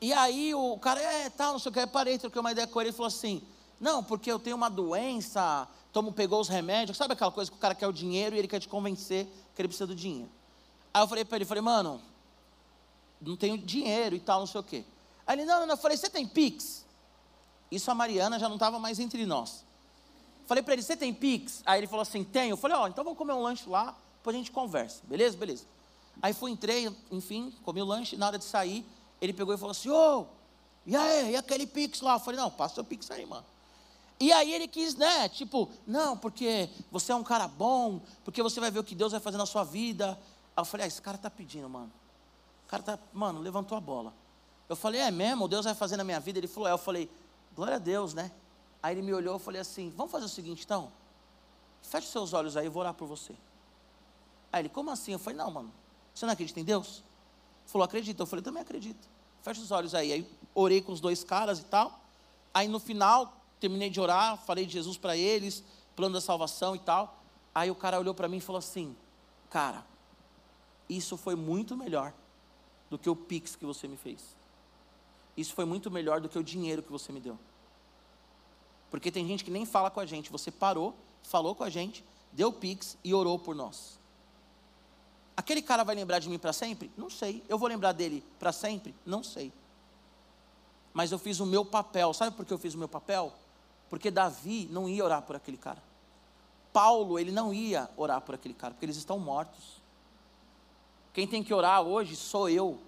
[0.01, 2.65] E aí o cara, é, tal, não sei o que, eu parei, troquei uma ideia
[2.65, 3.39] com ele e falou assim:
[3.79, 7.59] Não, porque eu tenho uma doença, tomo, pegou os remédios, sabe aquela coisa que o
[7.59, 9.25] cara quer o dinheiro e ele quer te convencer
[9.55, 10.29] que ele precisa do dinheiro.
[10.93, 12.01] Aí eu falei para ele, falei, mano,
[13.21, 14.83] não tenho dinheiro e tal, não sei o quê.
[15.25, 16.85] Aí ele, não, não, não, eu falei, você tem Pix?
[17.69, 19.63] Isso a Mariana já não estava mais entre nós.
[20.45, 21.61] Falei para ele, você tem Pix?
[21.65, 22.53] Aí ele falou assim, tenho.
[22.53, 25.01] Eu falei, ó, oh, então vamos comer um lanche lá, depois a gente conversa.
[25.05, 25.37] Beleza?
[25.37, 25.65] Beleza.
[26.21, 28.85] Aí fui, entrei, enfim, comi o lanche, na hora de sair,
[29.21, 30.25] ele pegou e falou assim, ô, oh,
[30.85, 32.15] e aí, e aquele Pix lá?
[32.15, 33.45] Eu falei, não, passa o Pix aí, mano.
[34.21, 38.59] E aí ele quis, né, tipo, não, porque você é um cara bom, porque você
[38.59, 40.11] vai ver o que Deus vai fazer na sua vida.
[40.55, 41.91] Aí eu falei, ah, esse cara está pedindo, mano.
[42.63, 44.13] O cara tá, mano, levantou a bola.
[44.69, 45.47] Eu falei, é mesmo?
[45.47, 46.37] Deus vai fazer na minha vida?
[46.37, 46.71] Ele falou, é.
[46.71, 47.09] Eu falei,
[47.55, 48.31] glória a Deus, né?
[48.83, 50.91] Aí ele me olhou, eu falei assim, vamos fazer o seguinte então?
[51.81, 53.33] Feche seus olhos aí, eu vou orar por você.
[54.53, 55.13] Aí ele, como assim?
[55.13, 55.73] Eu falei, não, mano,
[56.13, 56.97] você não acredita em Deus?
[56.97, 58.19] Ele falou, acredito.
[58.19, 59.09] Eu falei, também acredito.
[59.41, 60.13] Feche os olhos aí.
[60.13, 61.99] Aí orei com os dois caras e tal.
[62.53, 65.63] Aí no final, terminei de orar, falei de Jesus para eles,
[65.95, 67.23] plano da salvação e tal.
[67.53, 68.95] Aí o cara olhou para mim e falou assim:
[69.49, 69.85] Cara,
[70.89, 72.13] isso foi muito melhor
[72.89, 74.35] do que o Pix que você me fez.
[75.37, 77.37] Isso foi muito melhor do que o dinheiro que você me deu.
[78.89, 80.29] Porque tem gente que nem fala com a gente.
[80.31, 80.93] Você parou,
[81.23, 83.97] falou com a gente, deu Pix e orou por nós.
[85.37, 86.91] Aquele cara vai lembrar de mim para sempre?
[86.97, 87.43] Não sei.
[87.47, 88.93] Eu vou lembrar dele para sempre?
[89.05, 89.53] Não sei.
[90.93, 92.13] Mas eu fiz o meu papel.
[92.13, 93.33] Sabe por que eu fiz o meu papel?
[93.91, 95.83] Porque Davi não ia orar por aquele cara.
[96.71, 99.81] Paulo, ele não ia orar por aquele cara, porque eles estão mortos.
[101.13, 102.79] Quem tem que orar hoje sou eu.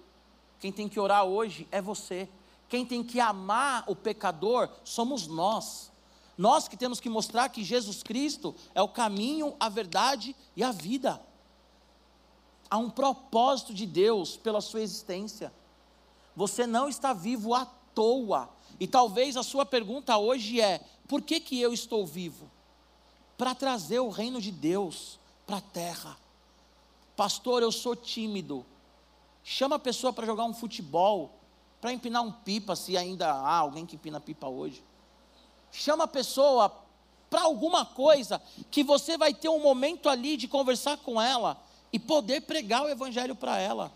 [0.58, 2.26] Quem tem que orar hoje é você.
[2.70, 5.92] Quem tem que amar o pecador somos nós.
[6.38, 10.72] Nós que temos que mostrar que Jesus Cristo é o caminho, a verdade e a
[10.72, 11.20] vida.
[12.70, 15.52] Há um propósito de Deus pela sua existência.
[16.34, 18.53] Você não está vivo à toa.
[18.78, 22.50] E talvez a sua pergunta hoje é: por que, que eu estou vivo?
[23.36, 26.16] Para trazer o reino de Deus para a terra.
[27.16, 28.64] Pastor, eu sou tímido.
[29.42, 31.38] Chama a pessoa para jogar um futebol,
[31.80, 34.82] para empinar um pipa, se ainda há alguém que empina pipa hoje.
[35.70, 36.72] Chama a pessoa
[37.28, 41.60] para alguma coisa que você vai ter um momento ali de conversar com ela
[41.92, 43.92] e poder pregar o evangelho para ela.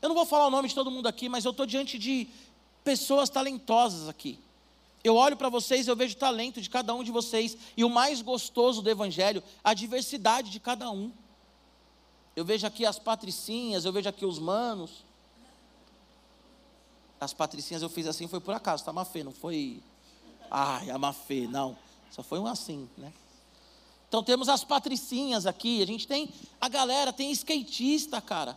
[0.00, 2.28] Eu não vou falar o nome de todo mundo aqui, mas eu estou diante de
[2.84, 4.38] pessoas talentosas aqui.
[5.02, 7.90] Eu olho para vocês, eu vejo o talento de cada um de vocês, e o
[7.90, 11.10] mais gostoso do Evangelho, a diversidade de cada um.
[12.36, 15.04] Eu vejo aqui as patricinhas, eu vejo aqui os manos.
[17.20, 19.22] As patricinhas eu fiz assim, foi por acaso, tá, Mafê?
[19.22, 19.80] Não foi.
[20.50, 21.76] Ai, a Mafê, não.
[22.10, 23.12] Só foi um assim, né?
[24.08, 26.28] Então temos as patricinhas aqui, a gente tem
[26.60, 28.56] a galera, tem skatista, cara.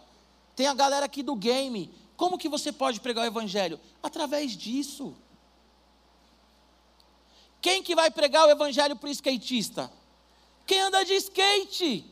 [0.56, 1.92] Tem a galera aqui do game.
[2.18, 3.80] Como que você pode pregar o evangelho?
[4.02, 5.16] Através disso.
[7.62, 9.92] Quem que vai pregar o evangelho para o skatista?
[10.66, 12.06] Quem anda de skate.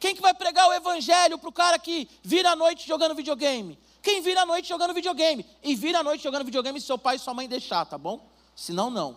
[0.00, 3.78] Quem que vai pregar o evangelho para o cara que vira a noite jogando videogame?
[4.02, 5.46] Quem vira a noite jogando videogame?
[5.62, 8.26] E vira a noite jogando videogame se seu pai e sua mãe deixar, tá bom?
[8.56, 9.16] Senão, não.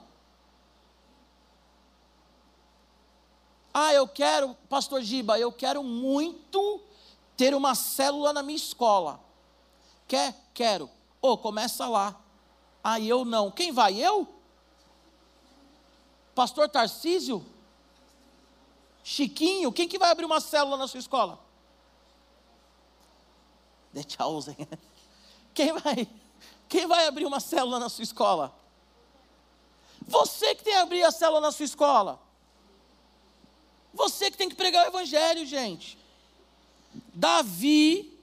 [3.74, 6.85] Ah, eu quero, pastor Giba, eu quero muito
[7.36, 9.20] ter uma célula na minha escola.
[10.08, 10.36] Quer?
[10.54, 10.90] Quero.
[11.22, 12.16] Ô, oh, começa lá.
[12.84, 13.50] Ah, eu não.
[13.50, 13.96] Quem vai?
[13.96, 14.28] Eu?
[16.34, 17.46] Pastor Tarcísio?
[19.04, 21.40] Chiquinho, quem que vai abrir uma célula na sua escola?
[23.94, 24.56] De Chausen.
[25.54, 26.08] Quem vai?
[26.68, 28.54] Quem vai abrir uma célula na sua escola?
[30.02, 32.20] Você que tem que abrir a célula na sua escola.
[33.94, 35.98] Você que tem que pregar o evangelho, gente.
[37.16, 38.20] Davi,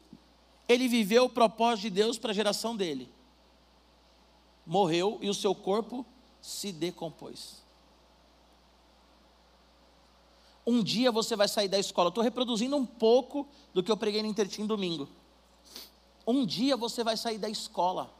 [0.68, 3.08] ele viveu o propósito de Deus para a geração dele.
[4.66, 6.04] Morreu e o seu corpo
[6.40, 7.62] se decompôs.
[10.66, 12.10] Um dia você vai sair da escola.
[12.10, 15.08] Estou reproduzindo um pouco do que eu preguei no Intertim domingo.
[16.26, 18.12] Um dia você vai sair da escola.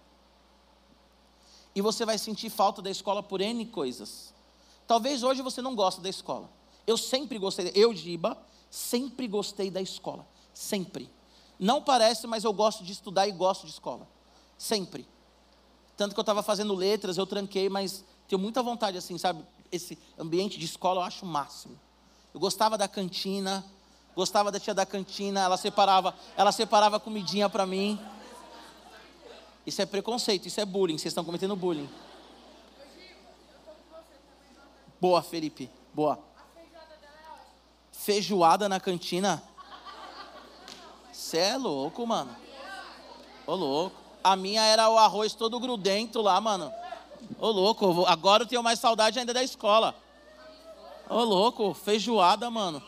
[1.74, 4.34] E você vai sentir falta da escola por N coisas.
[4.86, 6.50] Talvez hoje você não goste da escola.
[6.86, 8.36] Eu sempre gostei, eu, Giba,
[8.68, 10.26] sempre gostei da escola.
[10.52, 11.10] Sempre.
[11.58, 14.08] Não parece, mas eu gosto de estudar e gosto de escola.
[14.58, 15.06] Sempre.
[15.96, 19.44] Tanto que eu estava fazendo letras, eu tranquei, mas tenho muita vontade, assim, sabe?
[19.70, 21.78] Esse ambiente de escola eu acho o máximo.
[22.34, 23.64] Eu gostava da cantina,
[24.14, 28.00] gostava da tia da cantina, ela separava, ela separava comidinha para mim.
[29.66, 31.88] Isso é preconceito, isso é bullying, vocês estão cometendo bullying.
[35.00, 36.18] Boa, Felipe, boa.
[37.92, 39.42] Feijoada na cantina?
[41.22, 42.36] Você é louco, mano.
[43.46, 43.96] Ô louco.
[44.24, 46.70] A minha era o arroz todo grudento lá, mano.
[47.38, 49.94] Ô louco, agora eu tenho mais saudade ainda da escola.
[51.08, 52.82] Ô louco, feijoada, mano.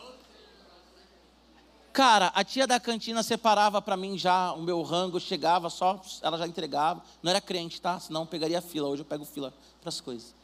[1.93, 6.37] Cara, a tia da cantina separava para mim já o meu rango, chegava só, ela
[6.37, 7.01] já entregava.
[7.23, 7.99] Não era crente, tá?
[8.01, 8.89] Senão eu pegaria fila.
[8.89, 10.35] Hoje eu pego fila para as coisas.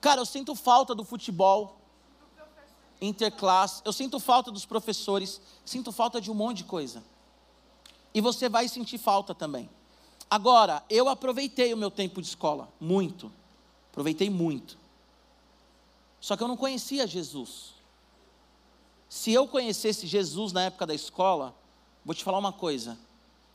[0.00, 1.76] Cara, eu sinto falta do futebol
[3.00, 3.82] interclasse.
[3.84, 5.40] Eu sinto falta dos professores.
[5.64, 7.02] Sinto falta de um monte de coisa.
[8.16, 9.68] E você vai sentir falta também.
[10.30, 13.30] Agora, eu aproveitei o meu tempo de escola, muito.
[13.90, 14.78] Aproveitei muito.
[16.18, 17.74] Só que eu não conhecia Jesus.
[19.06, 21.54] Se eu conhecesse Jesus na época da escola,
[22.06, 22.96] vou te falar uma coisa,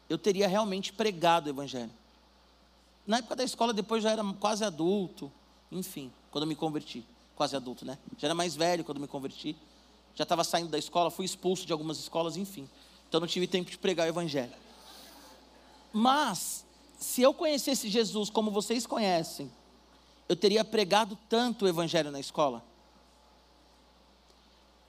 [0.08, 1.92] eu teria realmente pregado o Evangelho.
[3.08, 5.32] Na época da escola, depois já era quase adulto,
[5.72, 7.04] enfim, quando eu me converti.
[7.36, 7.98] Quase adulto, né?
[8.16, 9.58] Já era mais velho quando me converti.
[10.14, 12.70] Já estava saindo da escola, fui expulso de algumas escolas, enfim.
[13.12, 14.54] Então não tive tempo de pregar o Evangelho.
[15.92, 16.64] Mas,
[16.98, 19.52] se eu conhecesse Jesus como vocês conhecem,
[20.30, 22.64] eu teria pregado tanto o Evangelho na escola.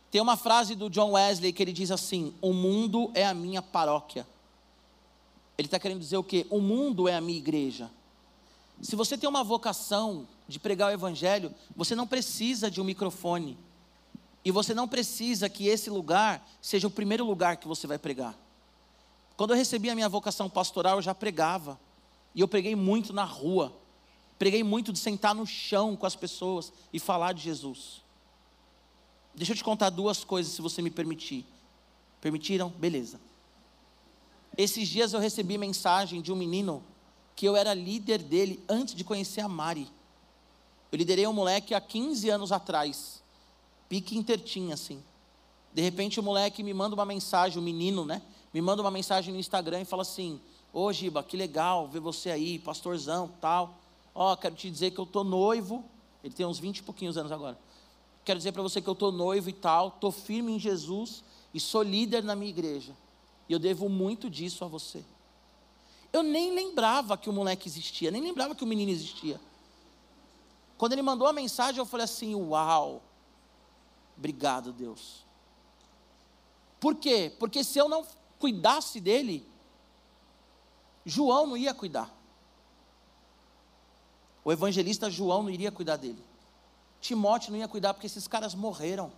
[0.08, 3.60] Tem uma frase do John Wesley que ele diz assim: O mundo é a minha
[3.60, 4.24] paróquia.
[5.58, 6.46] Ele está querendo dizer o quê?
[6.48, 7.90] O mundo é a minha igreja.
[8.80, 13.58] Se você tem uma vocação de pregar o Evangelho, você não precisa de um microfone.
[14.44, 18.36] E você não precisa que esse lugar seja o primeiro lugar que você vai pregar.
[19.36, 21.78] Quando eu recebi a minha vocação pastoral, eu já pregava.
[22.34, 23.72] E eu preguei muito na rua.
[24.38, 28.02] Preguei muito de sentar no chão com as pessoas e falar de Jesus.
[29.34, 31.46] Deixa eu te contar duas coisas, se você me permitir.
[32.20, 32.68] Permitiram?
[32.68, 33.20] Beleza.
[34.56, 36.82] Esses dias eu recebi mensagem de um menino
[37.34, 39.88] que eu era líder dele antes de conhecer a Mari.
[40.90, 43.11] Eu liderei um moleque há 15 anos atrás.
[43.92, 45.04] Pique intertinha, assim.
[45.74, 48.22] De repente o moleque me manda uma mensagem, o menino, né?
[48.50, 50.40] Me manda uma mensagem no Instagram e fala assim:
[50.72, 53.74] Ô Giba, que legal ver você aí, pastorzão, tal.
[54.14, 55.84] Ó, quero te dizer que eu tô noivo.
[56.24, 57.58] Ele tem uns 20 e pouquinhos anos agora.
[58.24, 61.60] Quero dizer para você que eu estou noivo e tal, estou firme em Jesus e
[61.60, 62.96] sou líder na minha igreja.
[63.46, 65.04] E eu devo muito disso a você.
[66.10, 69.38] Eu nem lembrava que o moleque existia, nem lembrava que o menino existia.
[70.78, 73.02] Quando ele mandou a mensagem, eu falei assim: Uau,
[74.22, 75.24] obrigado, Deus.
[76.78, 77.34] Por quê?
[77.40, 78.06] Porque se eu não
[78.38, 79.44] cuidasse dele,
[81.04, 82.08] João não ia cuidar.
[84.44, 86.22] O evangelista João não iria cuidar dele.
[87.00, 89.12] Timóteo não ia cuidar porque esses caras morreram.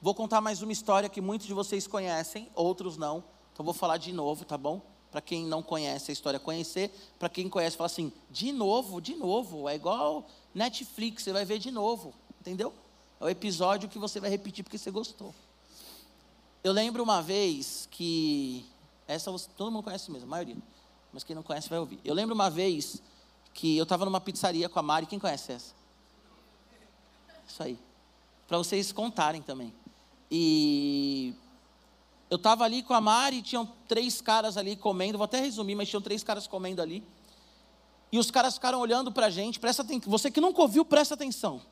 [0.00, 3.22] Vou contar mais uma história que muitos de vocês conhecem, outros não.
[3.52, 4.80] Então vou falar de novo, tá bom?
[5.10, 6.90] Para quem não conhece a história, conhecer.
[7.18, 9.68] Para quem conhece, fala assim: de novo, de novo.
[9.68, 12.14] É igual Netflix, você vai ver de novo.
[12.40, 12.72] Entendeu?
[13.20, 15.34] É o episódio que você vai repetir porque você gostou.
[16.62, 18.64] Eu lembro uma vez que.
[19.08, 20.56] Essa todo mundo conhece mesmo, a maioria.
[21.12, 22.00] Mas quem não conhece vai ouvir.
[22.04, 23.00] Eu lembro uma vez
[23.54, 25.06] que eu estava numa pizzaria com a Mari.
[25.06, 25.74] Quem conhece essa?
[27.46, 27.78] Isso aí.
[28.48, 29.72] Para vocês contarem também.
[30.30, 31.34] E
[32.28, 35.88] eu estava ali com a Mari, tinham três caras ali comendo, vou até resumir, mas
[35.88, 37.02] tinham três caras comendo ali.
[38.10, 41.14] E os caras ficaram olhando para a gente, presta atenção, você que nunca ouviu, presta
[41.14, 41.62] atenção.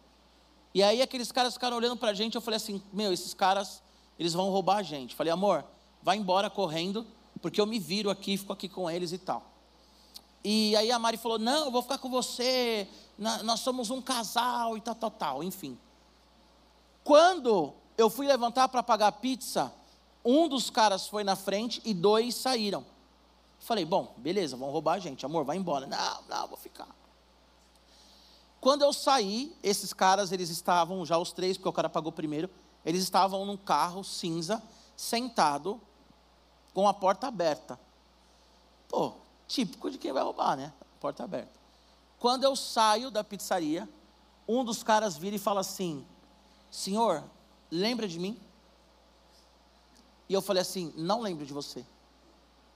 [0.75, 3.81] E aí aqueles caras ficaram olhando para a gente, eu falei assim, meu, esses caras,
[4.19, 5.15] eles vão roubar a gente.
[5.15, 5.65] Falei, amor,
[6.03, 7.07] vai embora correndo,
[7.41, 9.55] porque eu me viro aqui, fico aqui com eles e tal.
[10.45, 12.87] E aí a Mari falou: Não, eu vou ficar com você,
[13.19, 15.79] nós somos um casal e tal, tal, tal, enfim.
[17.03, 19.73] Quando eu fui levantar para pagar a pizza,
[20.23, 22.85] um dos caras foi na frente e dois saíram.
[23.59, 25.87] Falei: Bom, beleza, vão roubar a gente, amor, vai embora.
[25.87, 26.89] Não, não, vou ficar.
[28.65, 32.49] Quando eu saí, esses caras, eles estavam, já os três, porque o cara pagou primeiro,
[32.83, 34.63] eles estavam num carro cinza,
[34.97, 35.79] sentado,
[36.73, 37.79] com a porta aberta.
[38.89, 39.13] Pô,
[39.47, 40.73] Típico de quem vai roubar, né?
[40.99, 41.53] Porta aberta.
[42.19, 43.87] Quando eu saio da pizzaria,
[44.49, 46.03] um dos caras vira e fala assim:
[46.71, 47.23] Senhor,
[47.71, 48.41] lembra de mim?
[50.27, 51.85] E eu falei assim: Não lembro de você.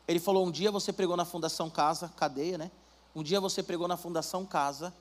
[0.06, 2.70] Ele falou: Um dia você pregou na Fundação Casa, cadeia, né?
[3.16, 4.92] Um dia você pregou na Fundação Casa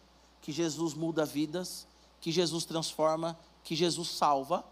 [0.41, 1.87] que Jesus muda vidas,
[2.21, 4.63] que Jesus transforma, que Jesus salva.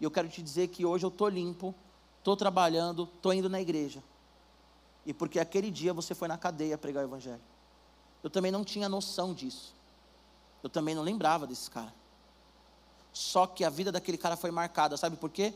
[0.00, 1.74] E eu quero te dizer que hoje eu estou limpo,
[2.18, 4.02] estou trabalhando, estou indo na igreja.
[5.04, 7.40] E porque aquele dia você foi na cadeia pregar o Evangelho.
[8.22, 9.72] Eu também não tinha noção disso.
[10.62, 11.94] Eu também não lembrava desse cara.
[13.12, 15.54] Só que a vida daquele cara foi marcada, sabe por quê?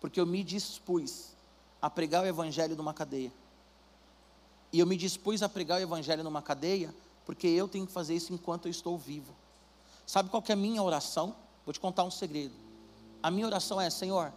[0.00, 1.32] Porque eu me dispus
[1.80, 3.32] a pregar o Evangelho numa cadeia.
[4.72, 8.14] E eu me dispus a pregar o Evangelho numa cadeia, porque eu tenho que fazer
[8.14, 9.34] isso enquanto eu estou vivo.
[10.06, 11.34] Sabe qual que é a minha oração?
[11.64, 12.54] Vou te contar um segredo.
[13.22, 14.32] A minha oração é: Senhor,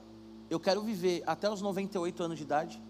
[0.49, 2.81] eu quero viver até os 98 anos de idade,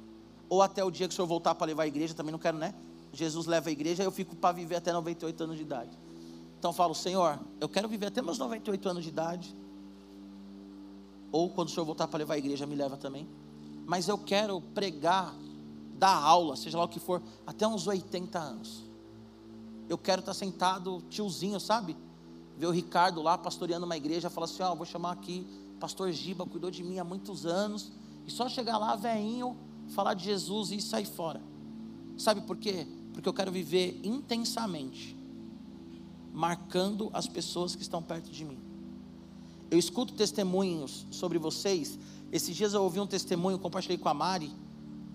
[0.49, 2.57] ou até o dia que o Senhor voltar para levar a igreja, também não quero,
[2.57, 2.73] né?
[3.13, 5.97] Jesus leva a igreja, eu fico para viver até 98 anos de idade.
[6.59, 9.55] Então eu falo, Senhor, eu quero viver até meus 98 anos de idade.
[11.31, 13.27] Ou quando o Senhor voltar para levar a igreja, me leva também.
[13.85, 15.33] Mas eu quero pregar,
[15.97, 18.84] dar aula, seja lá o que for, até uns 80 anos.
[19.87, 21.95] Eu quero estar sentado, tiozinho, sabe?
[22.57, 25.45] Ver o Ricardo lá pastoreando uma igreja, falar assim: Ó, oh, vou chamar aqui,
[25.79, 27.91] Pastor Giba, cuidou de mim há muitos anos.
[28.25, 29.55] E só chegar lá, veinho,
[29.89, 31.41] falar de Jesus e sair fora.
[32.17, 32.87] Sabe por quê?
[33.13, 35.15] Porque eu quero viver intensamente,
[36.33, 38.57] marcando as pessoas que estão perto de mim.
[39.69, 41.99] Eu escuto testemunhos sobre vocês.
[42.31, 44.51] Esses dias eu ouvi um testemunho, compartilhei com a Mari.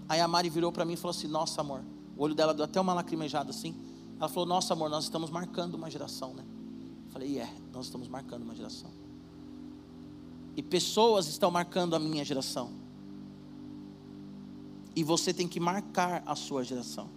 [0.09, 1.83] Aí a Mari virou para mim e falou assim: Nossa, amor.
[2.17, 3.75] O olho dela deu até uma lacrimejada assim.
[4.21, 6.45] Ela falou: Nossa, amor, nós estamos marcando uma geração, né?
[7.07, 8.91] Eu falei: É, yeah, nós estamos marcando uma geração.
[10.55, 12.71] E pessoas estão marcando a minha geração.
[14.95, 17.09] E você tem que marcar a sua geração.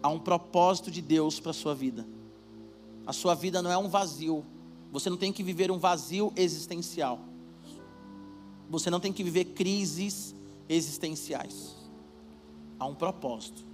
[0.00, 2.06] Há um propósito de Deus para a sua vida.
[3.04, 4.44] A sua vida não é um vazio.
[4.92, 7.18] Você não tem que viver um vazio existencial.
[8.70, 10.34] Você não tem que viver crises
[10.68, 11.74] existenciais.
[12.78, 13.73] Há um propósito.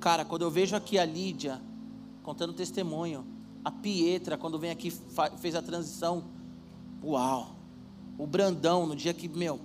[0.00, 1.60] Cara, quando eu vejo aqui a Lídia
[2.22, 3.24] contando testemunho,
[3.64, 4.92] a Pietra, quando vem aqui,
[5.38, 6.24] fez a transição,
[7.02, 7.56] uau.
[8.16, 9.60] O Brandão, no dia que, meu,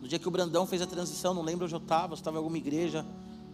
[0.00, 2.38] no dia que o Brandão fez a transição, não lembro onde eu estava, estava em
[2.38, 3.06] alguma igreja.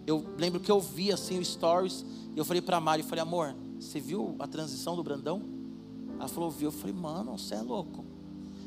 [0.07, 2.04] Eu lembro que eu vi assim o stories,
[2.35, 5.42] e eu falei para a Mari, eu falei, amor, você viu a transição do Brandão?
[6.18, 6.68] Ela falou, viu.
[6.68, 8.04] Eu falei, mano, você é louco.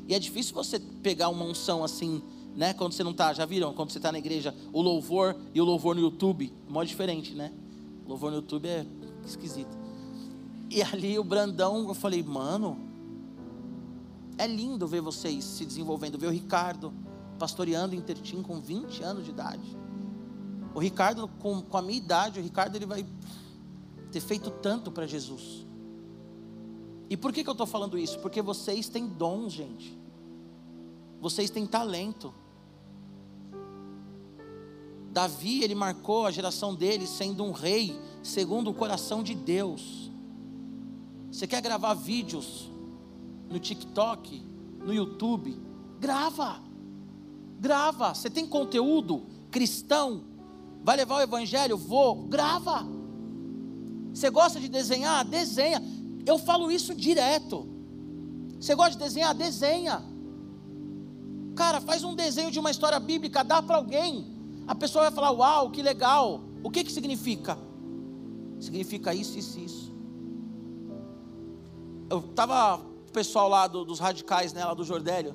[0.06, 2.22] E é difícil você pegar uma unção assim,
[2.56, 2.74] né?
[2.74, 3.72] Quando você não está, já viram?
[3.72, 7.34] Quando você está na igreja, o louvor e o louvor no YouTube, é mó diferente,
[7.34, 7.52] né?
[8.04, 8.86] O louvor no YouTube é
[9.24, 9.76] esquisito.
[10.70, 12.78] E ali o Brandão, eu falei, mano,
[14.38, 16.92] é lindo ver vocês se desenvolvendo, ver o Ricardo,
[17.38, 19.76] pastoreando em Tertim com 20 anos de idade.
[20.74, 23.04] O Ricardo, com, com a minha idade, o Ricardo ele vai
[24.10, 25.66] ter feito tanto para Jesus.
[27.10, 28.18] E por que, que eu estou falando isso?
[28.20, 29.98] Porque vocês têm dom, gente.
[31.20, 32.32] Vocês têm talento.
[35.12, 40.10] Davi, ele marcou a geração dele sendo um rei segundo o coração de Deus.
[41.30, 42.70] Você quer gravar vídeos
[43.48, 44.42] no TikTok,
[44.80, 45.56] no YouTube?
[46.00, 46.72] Grava
[47.62, 48.12] grava.
[48.12, 50.24] Você tem conteúdo cristão?
[50.82, 51.78] Vai levar o evangelho?
[51.78, 52.84] Vou, grava.
[54.12, 55.24] Você gosta de desenhar?
[55.24, 55.80] Desenha.
[56.26, 57.68] Eu falo isso direto.
[58.58, 59.32] Você gosta de desenhar?
[59.32, 60.02] Desenha.
[61.54, 64.26] Cara, faz um desenho de uma história bíblica, dá para alguém.
[64.66, 66.40] A pessoa vai falar: Uau, que legal.
[66.62, 67.58] O que que significa?
[68.60, 69.92] Significa isso, isso, isso.
[72.08, 75.34] Eu estava o pessoal lá do, dos radicais, né, lá do Jordélio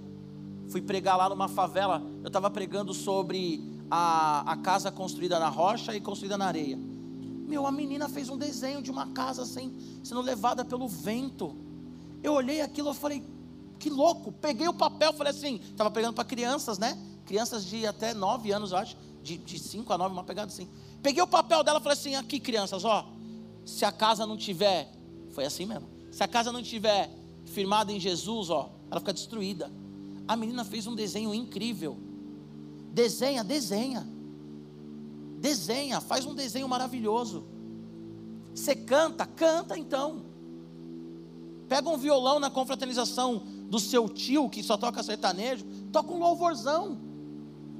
[0.67, 5.95] fui pregar lá numa favela, eu estava pregando sobre a, a casa construída na rocha
[5.95, 6.77] e construída na areia.
[6.77, 11.55] Meu, a menina fez um desenho de uma casa assim, sendo levada pelo vento.
[12.21, 13.23] Eu olhei aquilo, eu falei,
[13.79, 14.33] que louco.
[14.33, 16.97] Peguei o papel, falei assim, estava pregando para crianças, né?
[17.25, 18.97] Crianças de até 9 anos, eu acho,
[19.35, 20.69] de 5 a 9, uma pegada assim.
[21.01, 23.09] Peguei o papel dela e falei assim, aqui crianças, ó,
[23.65, 24.93] se a casa não tiver,
[25.31, 27.09] foi assim mesmo, se a casa não tiver
[27.45, 29.71] firmada em Jesus, ó, ela fica destruída.
[30.27, 31.97] A menina fez um desenho incrível.
[32.91, 34.07] Desenha, desenha.
[35.39, 37.45] Desenha, faz um desenho maravilhoso.
[38.53, 40.25] Você canta, canta então.
[41.69, 46.97] Pega um violão na confraternização do seu tio que só toca sertanejo, toca um louvorzão.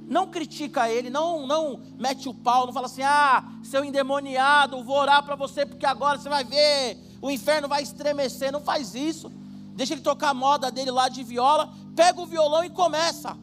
[0.08, 4.96] Não critica ele, não, não mete o pau, não fala assim: "Ah, seu endemoniado, vou
[4.96, 8.50] orar para você porque agora você vai ver, o inferno vai estremecer".
[8.50, 9.30] Não faz isso.
[9.74, 13.36] Deixa ele tocar a moda dele lá de viola, pega o violão e começa.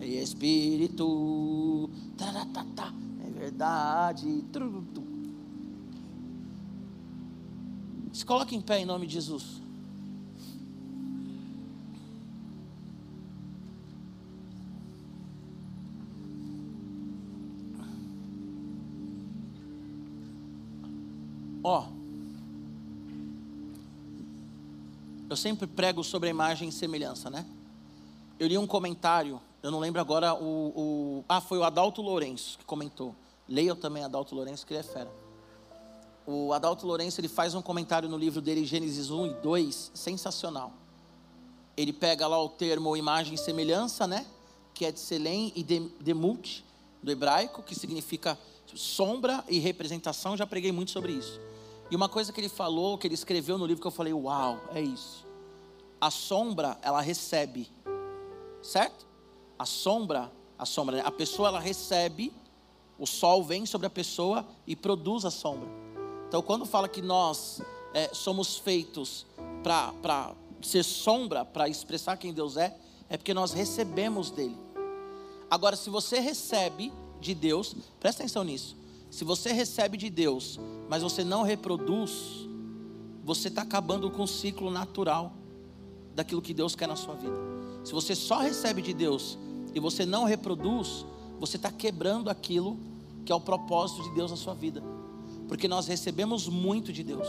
[0.00, 2.92] Espírito, taratata,
[3.26, 4.44] é verdade.
[8.12, 9.65] Se coloque em pé em nome de Jesus.
[21.68, 21.84] Ó,
[25.28, 27.44] eu sempre prego sobre a imagem e semelhança, né?
[28.38, 32.56] Eu li um comentário, eu não lembro agora o, o ah, foi o Adalto Lourenço
[32.56, 33.16] que comentou.
[33.48, 35.10] Leiam também Adalto Lourenço, que ele é fera.
[36.24, 40.72] O Adalto Lourenço, ele faz um comentário no livro dele, Gênesis 1 e 2, sensacional.
[41.76, 44.24] Ele pega lá o termo imagem e semelhança, né?
[44.72, 46.62] Que é de Selem e Demult,
[47.02, 48.38] do hebraico, que significa
[48.72, 50.36] sombra e representação.
[50.36, 51.40] Já preguei muito sobre isso.
[51.90, 54.60] E uma coisa que ele falou, que ele escreveu no livro, que eu falei, uau,
[54.74, 55.24] é isso.
[56.00, 57.70] A sombra, ela recebe,
[58.62, 59.06] certo?
[59.58, 62.32] A sombra, a sombra, a pessoa ela recebe,
[62.98, 65.68] o sol vem sobre a pessoa e produz a sombra.
[66.28, 67.62] Então, quando fala que nós
[67.94, 69.24] é, somos feitos
[69.62, 72.76] para ser sombra, para expressar quem Deus é,
[73.08, 74.56] é porque nós recebemos dele.
[75.48, 78.76] Agora, se você recebe de Deus, presta atenção nisso.
[79.16, 80.60] Se você recebe de Deus,
[80.90, 82.46] mas você não reproduz,
[83.24, 85.32] você está acabando com o ciclo natural
[86.14, 87.34] daquilo que Deus quer na sua vida.
[87.82, 89.38] Se você só recebe de Deus
[89.74, 91.06] e você não reproduz,
[91.40, 92.78] você está quebrando aquilo
[93.24, 94.82] que é o propósito de Deus na sua vida.
[95.48, 97.26] Porque nós recebemos muito de Deus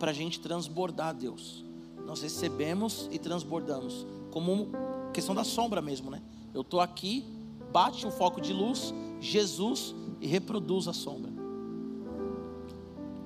[0.00, 1.64] para a gente transbordar Deus.
[2.04, 4.72] Nós recebemos e transbordamos, como
[5.14, 6.20] questão da sombra mesmo, né?
[6.52, 7.24] Eu estou aqui,
[7.70, 11.32] bate um foco de luz, Jesus e reproduz a sombra.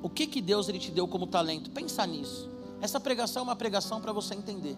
[0.02, 1.70] O que que Deus ele te deu como talento?
[1.70, 2.50] Pensa nisso.
[2.80, 4.76] Essa pregação é uma pregação para você entender.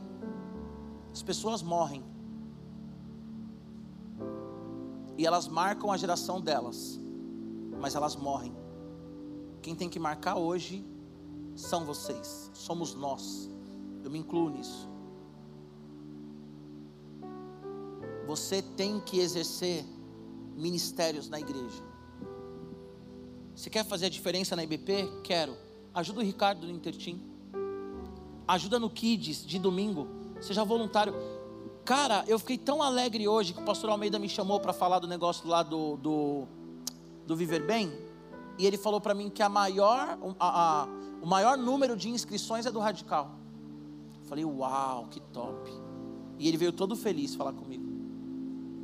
[1.12, 2.02] As pessoas morrem.
[5.16, 7.00] E elas marcam a geração delas.
[7.80, 8.54] Mas elas morrem.
[9.62, 10.84] Quem tem que marcar hoje
[11.56, 13.48] são vocês, somos nós.
[14.02, 14.88] Eu me incluo nisso.
[18.26, 19.84] Você tem que exercer
[20.56, 21.82] ministérios na igreja.
[23.54, 25.20] Você quer fazer a diferença na IBP?
[25.22, 25.56] Quero.
[25.94, 27.20] Ajuda o Ricardo no Intertim.
[28.48, 30.08] Ajuda no Kids de domingo.
[30.40, 31.14] Seja voluntário.
[31.84, 35.06] Cara, eu fiquei tão alegre hoje que o pastor Almeida me chamou para falar do
[35.06, 36.48] negócio lá do, do,
[37.26, 37.92] do Viver Bem.
[38.58, 40.88] E ele falou para mim que a maior, a, a,
[41.22, 43.30] o maior número de inscrições é do Radical.
[44.20, 45.70] Eu falei, uau, que top.
[46.38, 47.84] E ele veio todo feliz falar comigo.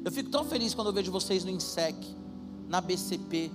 [0.04, 2.16] Eu fico tão feliz quando eu vejo vocês no INSEC,
[2.68, 3.50] na BCP,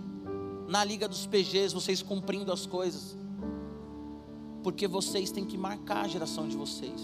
[0.68, 3.18] na Liga dos PGs, vocês cumprindo as coisas.
[4.64, 7.02] Porque vocês têm que marcar a geração de vocês.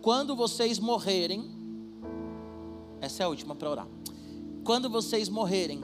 [0.00, 1.50] Quando vocês morrerem,
[3.00, 3.88] essa é a última para orar.
[4.64, 5.82] Quando vocês morrerem,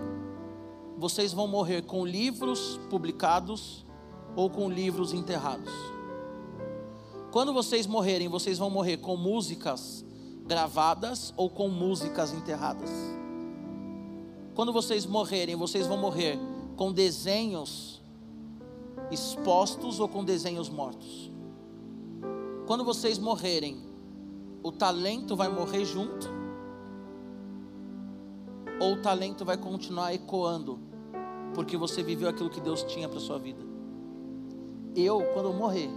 [0.97, 3.85] vocês vão morrer com livros publicados
[4.35, 5.73] ou com livros enterrados.
[7.33, 10.05] Quando vocês morrerem, vocês vão morrer com músicas
[10.47, 12.91] gravadas ou com músicas enterradas.
[14.57, 16.39] Quando vocês morrerem, vocês vão morrer
[16.77, 18.03] com desenhos
[19.11, 21.31] expostos ou com desenhos mortos.
[22.67, 23.79] Quando vocês morrerem,
[24.63, 26.27] o talento vai morrer junto?
[28.81, 30.81] Ou o talento vai continuar ecoando,
[31.55, 33.63] porque você viveu aquilo que Deus tinha para sua vida?
[34.95, 35.91] Eu, quando eu morrer,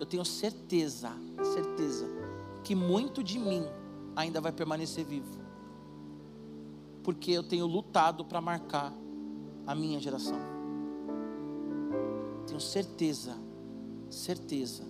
[0.00, 1.12] eu tenho certeza,
[1.54, 2.08] certeza,
[2.64, 3.64] que muito de mim
[4.16, 5.35] ainda vai permanecer vivo
[7.06, 8.92] porque eu tenho lutado para marcar
[9.64, 10.40] a minha geração.
[12.48, 13.38] Tenho certeza,
[14.10, 14.82] certeza.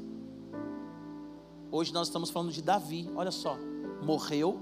[1.71, 3.59] Hoje nós estamos falando de Davi, olha só,
[4.03, 4.59] morreu,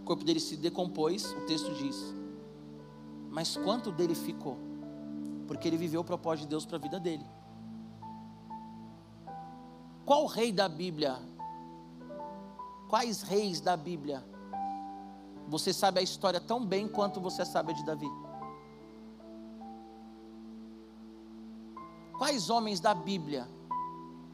[0.00, 1.94] o corpo dele se decompôs, o texto diz.
[3.30, 4.56] Mas quanto dele ficou?
[5.46, 7.26] Porque ele viveu o propósito de Deus para a vida dele.
[10.06, 11.18] Qual rei da Bíblia?
[12.88, 14.24] Quais reis da Bíblia
[15.48, 18.10] você sabe a história tão bem quanto você sabe a de Davi.
[22.16, 23.48] Quais homens da Bíblia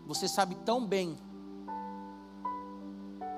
[0.06, 1.16] você sabe tão bem?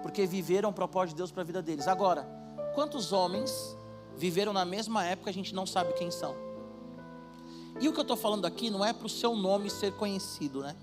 [0.03, 1.87] Porque viveram o propósito de Deus para a vida deles.
[1.87, 2.29] Agora,
[2.75, 3.77] quantos homens
[4.17, 6.35] viveram na mesma época a gente não sabe quem são?
[7.81, 10.61] E o que eu estou falando aqui não é para o seu nome ser conhecido,
[10.61, 10.77] né?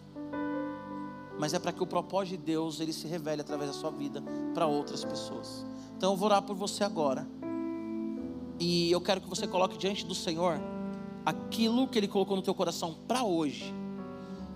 [1.38, 4.22] Mas é para que o propósito de Deus ele se revele através da sua vida
[4.54, 5.66] para outras pessoas.
[6.00, 7.28] Então eu vou orar por você agora.
[8.58, 10.58] E eu quero que você coloque diante do Senhor
[11.26, 13.74] aquilo que Ele colocou no teu coração para hoje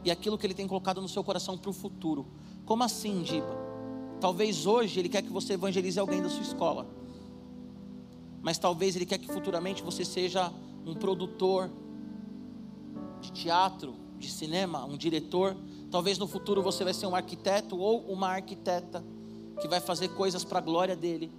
[0.05, 2.25] e aquilo que Ele tem colocado no seu coração para o futuro.
[2.65, 3.61] Como assim, Diba?
[4.21, 6.87] Talvez hoje Ele quer que você evangelize alguém da sua escola,
[8.41, 10.49] mas talvez Ele quer que futuramente você seja
[10.85, 11.69] um produtor
[13.19, 15.57] de teatro, de cinema, um diretor.
[15.91, 19.03] Talvez no futuro você vai ser um arquiteto ou uma arquiteta
[19.63, 21.31] que vai fazer coisas para a glória dele.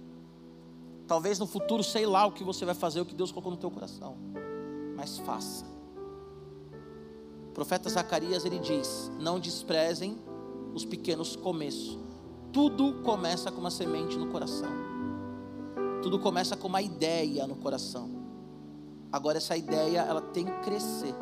[1.07, 3.57] Talvez no futuro, sei lá o que você vai fazer, o que Deus colocou no
[3.57, 4.17] teu coração.
[4.95, 5.63] Mas faça.
[7.53, 10.17] profeta Zacarias ele diz: Não desprezem
[10.73, 11.99] os pequenos começos.
[12.51, 14.71] Tudo começa com uma semente no coração.
[16.01, 18.09] Tudo começa com uma ideia no coração.
[19.11, 21.13] Agora essa ideia ela tem que crescer.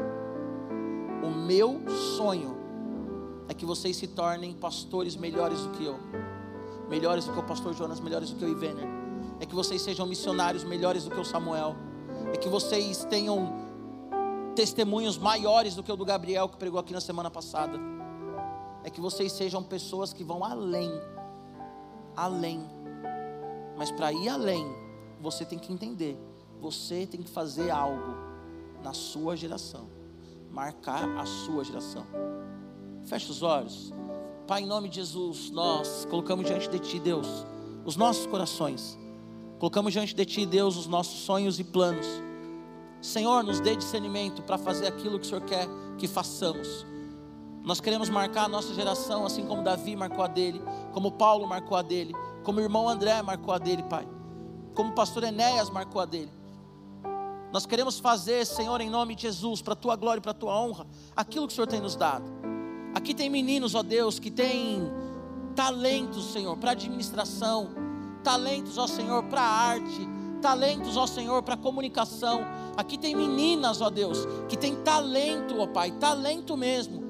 [1.21, 1.81] O meu
[2.15, 2.55] sonho
[3.49, 5.99] é que vocês se tornem pastores melhores do que eu.
[6.89, 8.87] Melhores do que o pastor Jonas, melhores do que o Ivener.
[9.39, 11.75] É que vocês sejam missionários melhores do que o Samuel.
[12.33, 13.63] É que vocês tenham
[14.55, 17.77] testemunhos maiores do que o do Gabriel que pregou aqui na semana passada.
[18.83, 20.91] É que vocês sejam pessoas que vão além.
[22.15, 22.61] Além.
[23.77, 24.65] Mas para ir além,
[25.19, 26.17] você tem que entender.
[26.59, 28.15] Você tem que fazer algo
[28.83, 29.87] na sua geração.
[30.51, 32.05] Marcar a sua geração.
[33.05, 33.91] Feche os olhos.
[34.45, 37.45] Pai, em nome de Jesus, nós colocamos diante de Ti, Deus,
[37.85, 38.99] os nossos corações.
[39.57, 42.05] Colocamos diante de Ti, Deus, os nossos sonhos e planos.
[43.01, 45.65] Senhor, nos dê discernimento para fazer aquilo que o Senhor quer
[45.97, 46.85] que façamos.
[47.63, 51.77] Nós queremos marcar a nossa geração, assim como Davi marcou a dele, como Paulo marcou
[51.77, 52.13] a dele,
[52.43, 54.05] como o irmão André marcou a dele, Pai,
[54.75, 56.31] como o pastor Enéas marcou a dele.
[57.53, 60.35] Nós queremos fazer, Senhor, em nome de Jesus, para a tua glória e para a
[60.35, 60.85] tua honra,
[61.15, 62.42] aquilo que o Senhor tem nos dado.
[62.93, 64.91] Aqui tem meninos, ó Deus, que têm
[65.55, 67.69] talentos, Senhor, para administração,
[68.23, 70.07] talentos, ó Senhor, para arte,
[70.41, 72.41] talentos, ó Senhor, para comunicação.
[72.77, 77.03] Aqui tem meninas, ó Deus, que têm talento, ó Pai, talento mesmo,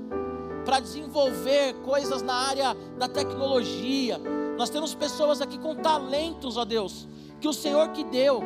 [0.63, 4.19] para desenvolver coisas na área da tecnologia.
[4.57, 7.07] Nós temos pessoas aqui com talentos, ó Deus,
[7.41, 8.41] que o Senhor que deu.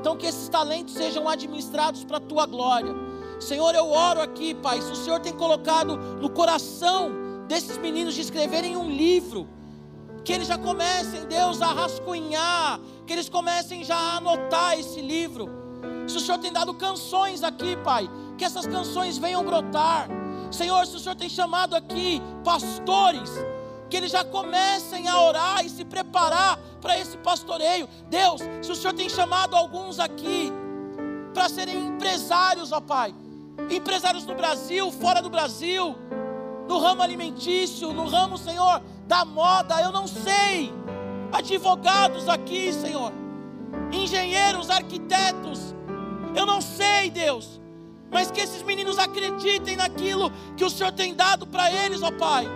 [0.00, 2.92] Então que esses talentos sejam administrados para a tua glória.
[3.40, 7.10] Senhor, eu oro aqui, Pai, se o Senhor tem colocado no coração
[7.48, 9.48] desses meninos de escreverem um livro,
[10.24, 15.48] que eles já comecem, Deus, a rascunhar, que eles comecem já a anotar esse livro.
[16.06, 20.08] Se o Senhor tem dado canções aqui, Pai, que essas canções venham brotar.
[20.50, 23.30] Senhor, se o Senhor tem chamado aqui pastores,
[23.88, 27.88] que eles já comecem a orar e se preparar para esse pastoreio.
[28.08, 30.52] Deus, se o Senhor tem chamado alguns aqui
[31.34, 33.14] para serem empresários, ó Pai,
[33.76, 35.96] empresários no Brasil, fora do Brasil,
[36.68, 40.72] no ramo alimentício, no ramo, Senhor, da moda, eu não sei.
[41.32, 43.12] Advogados aqui, Senhor,
[43.92, 45.74] engenheiros, arquitetos,
[46.34, 47.60] eu não sei, Deus,
[48.10, 52.48] mas que esses meninos acreditem naquilo que o Senhor tem dado para eles, ó Pai.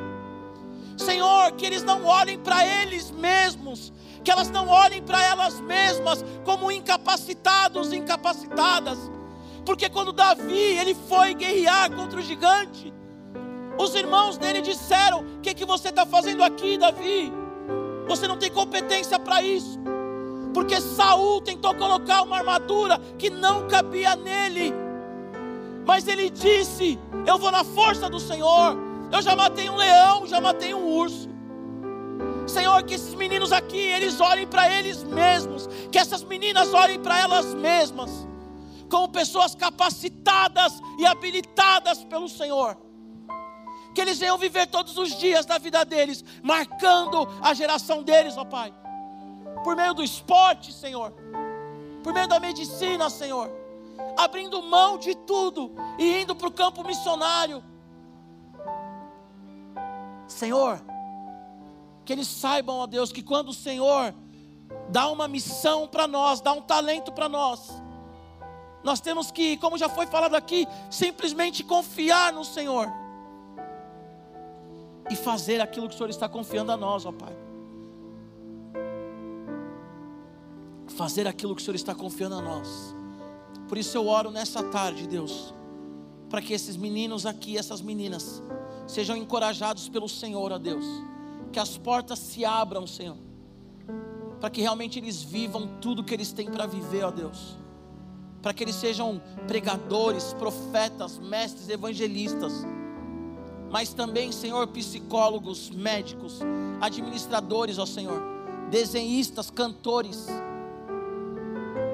[0.96, 3.92] Senhor, que eles não olhem para eles mesmos,
[4.22, 8.98] que elas não olhem para elas mesmas como incapacitados, incapacitadas.
[9.64, 12.92] Porque quando Davi ele foi guerrear contra o gigante,
[13.78, 17.32] os irmãos dele disseram: O que, que você está fazendo aqui, Davi?
[18.06, 19.78] Você não tem competência para isso.
[20.52, 24.72] Porque Saul tentou colocar uma armadura que não cabia nele.
[25.86, 28.76] Mas ele disse: Eu vou na força do Senhor.
[29.10, 31.28] Eu já matei um leão, já matei um urso.
[32.46, 37.18] Senhor, que esses meninos aqui, eles olhem para eles mesmos, que essas meninas olhem para
[37.18, 38.26] elas mesmas,
[38.95, 42.78] como pessoas capacitadas e habilitadas pelo Senhor.
[43.92, 48.45] Que eles venham viver todos os dias da vida deles, marcando a geração deles, ó
[48.45, 48.72] Pai,
[49.64, 51.12] por meio do esporte, Senhor,
[52.05, 53.51] por meio da medicina, Senhor,
[54.16, 57.64] abrindo mão de tudo e indo para o campo missionário.
[60.28, 60.80] Senhor,
[62.05, 64.14] que eles saibam, ó Deus, que quando o Senhor
[64.88, 67.82] dá uma missão para nós, dá um talento para nós,
[68.85, 72.87] nós temos que, como já foi falado aqui, simplesmente confiar no Senhor
[75.11, 77.35] e fazer aquilo que o Senhor está confiando a nós, ó Pai.
[80.89, 82.95] Fazer aquilo que o Senhor está confiando a nós.
[83.66, 85.55] Por isso eu oro nessa tarde, Deus,
[86.28, 88.43] para que esses meninos aqui, essas meninas,
[88.87, 90.85] sejam encorajados pelo Senhor, ó Deus.
[91.51, 93.16] Que as portas se abram, Senhor.
[94.41, 97.63] Para que realmente eles vivam tudo que eles têm para viver, ó Deus.
[98.45, 102.64] Para que eles sejam pregadores, profetas, mestres, evangelistas
[103.74, 106.38] mas também, Senhor, psicólogos, médicos,
[106.80, 108.22] administradores, ó Senhor,
[108.70, 110.28] desenhistas, cantores,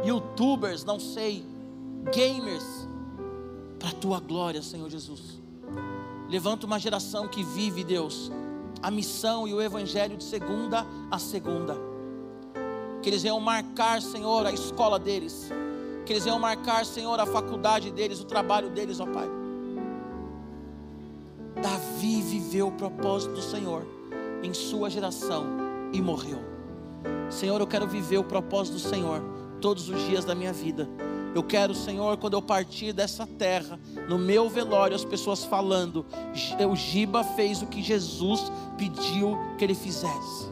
[0.04, 1.42] youtubers, não sei,
[2.14, 2.86] gamers,
[3.78, 5.40] para a tua glória, Senhor Jesus.
[6.28, 8.30] Levanta uma geração que vive, Deus,
[8.82, 11.78] a missão e o evangelho de segunda a segunda.
[13.02, 15.48] Que eles venham marcar, Senhor, a escola deles.
[16.04, 19.40] Que eles venham marcar, Senhor, a faculdade deles, o trabalho deles, ó Pai
[21.62, 23.86] Davi viveu o propósito do Senhor
[24.42, 25.44] em sua geração
[25.92, 26.38] e morreu.
[27.28, 29.22] Senhor, eu quero viver o propósito do Senhor
[29.60, 30.88] todos os dias da minha vida.
[31.34, 33.78] Eu quero, Senhor, quando eu partir dessa terra,
[34.08, 36.04] no meu velório, as pessoas falando:
[36.68, 40.50] o Giba fez o que Jesus pediu que ele fizesse.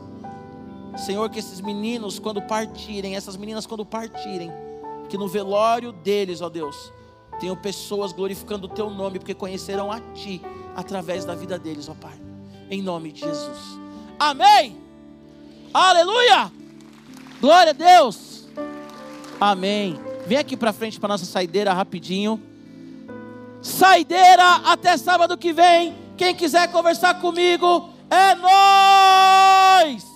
[1.05, 4.53] Senhor, que esses meninos, quando partirem, essas meninas, quando partirem,
[5.09, 6.93] que no velório deles, ó Deus,
[7.41, 10.43] tenham pessoas glorificando o Teu nome, porque conhecerão a Ti
[10.77, 12.19] através da vida deles, ó Pai.
[12.71, 13.59] Em nome de Jesus.
[14.19, 14.77] Amém.
[15.73, 16.53] Aleluia.
[17.41, 18.47] Glória a Deus.
[19.41, 19.99] Amém.
[20.27, 22.43] Vem aqui para frente para nossa saideira rapidinho.
[23.63, 25.95] Saideira até sábado que vem.
[26.17, 30.08] Quem quiser conversar comigo, é nós.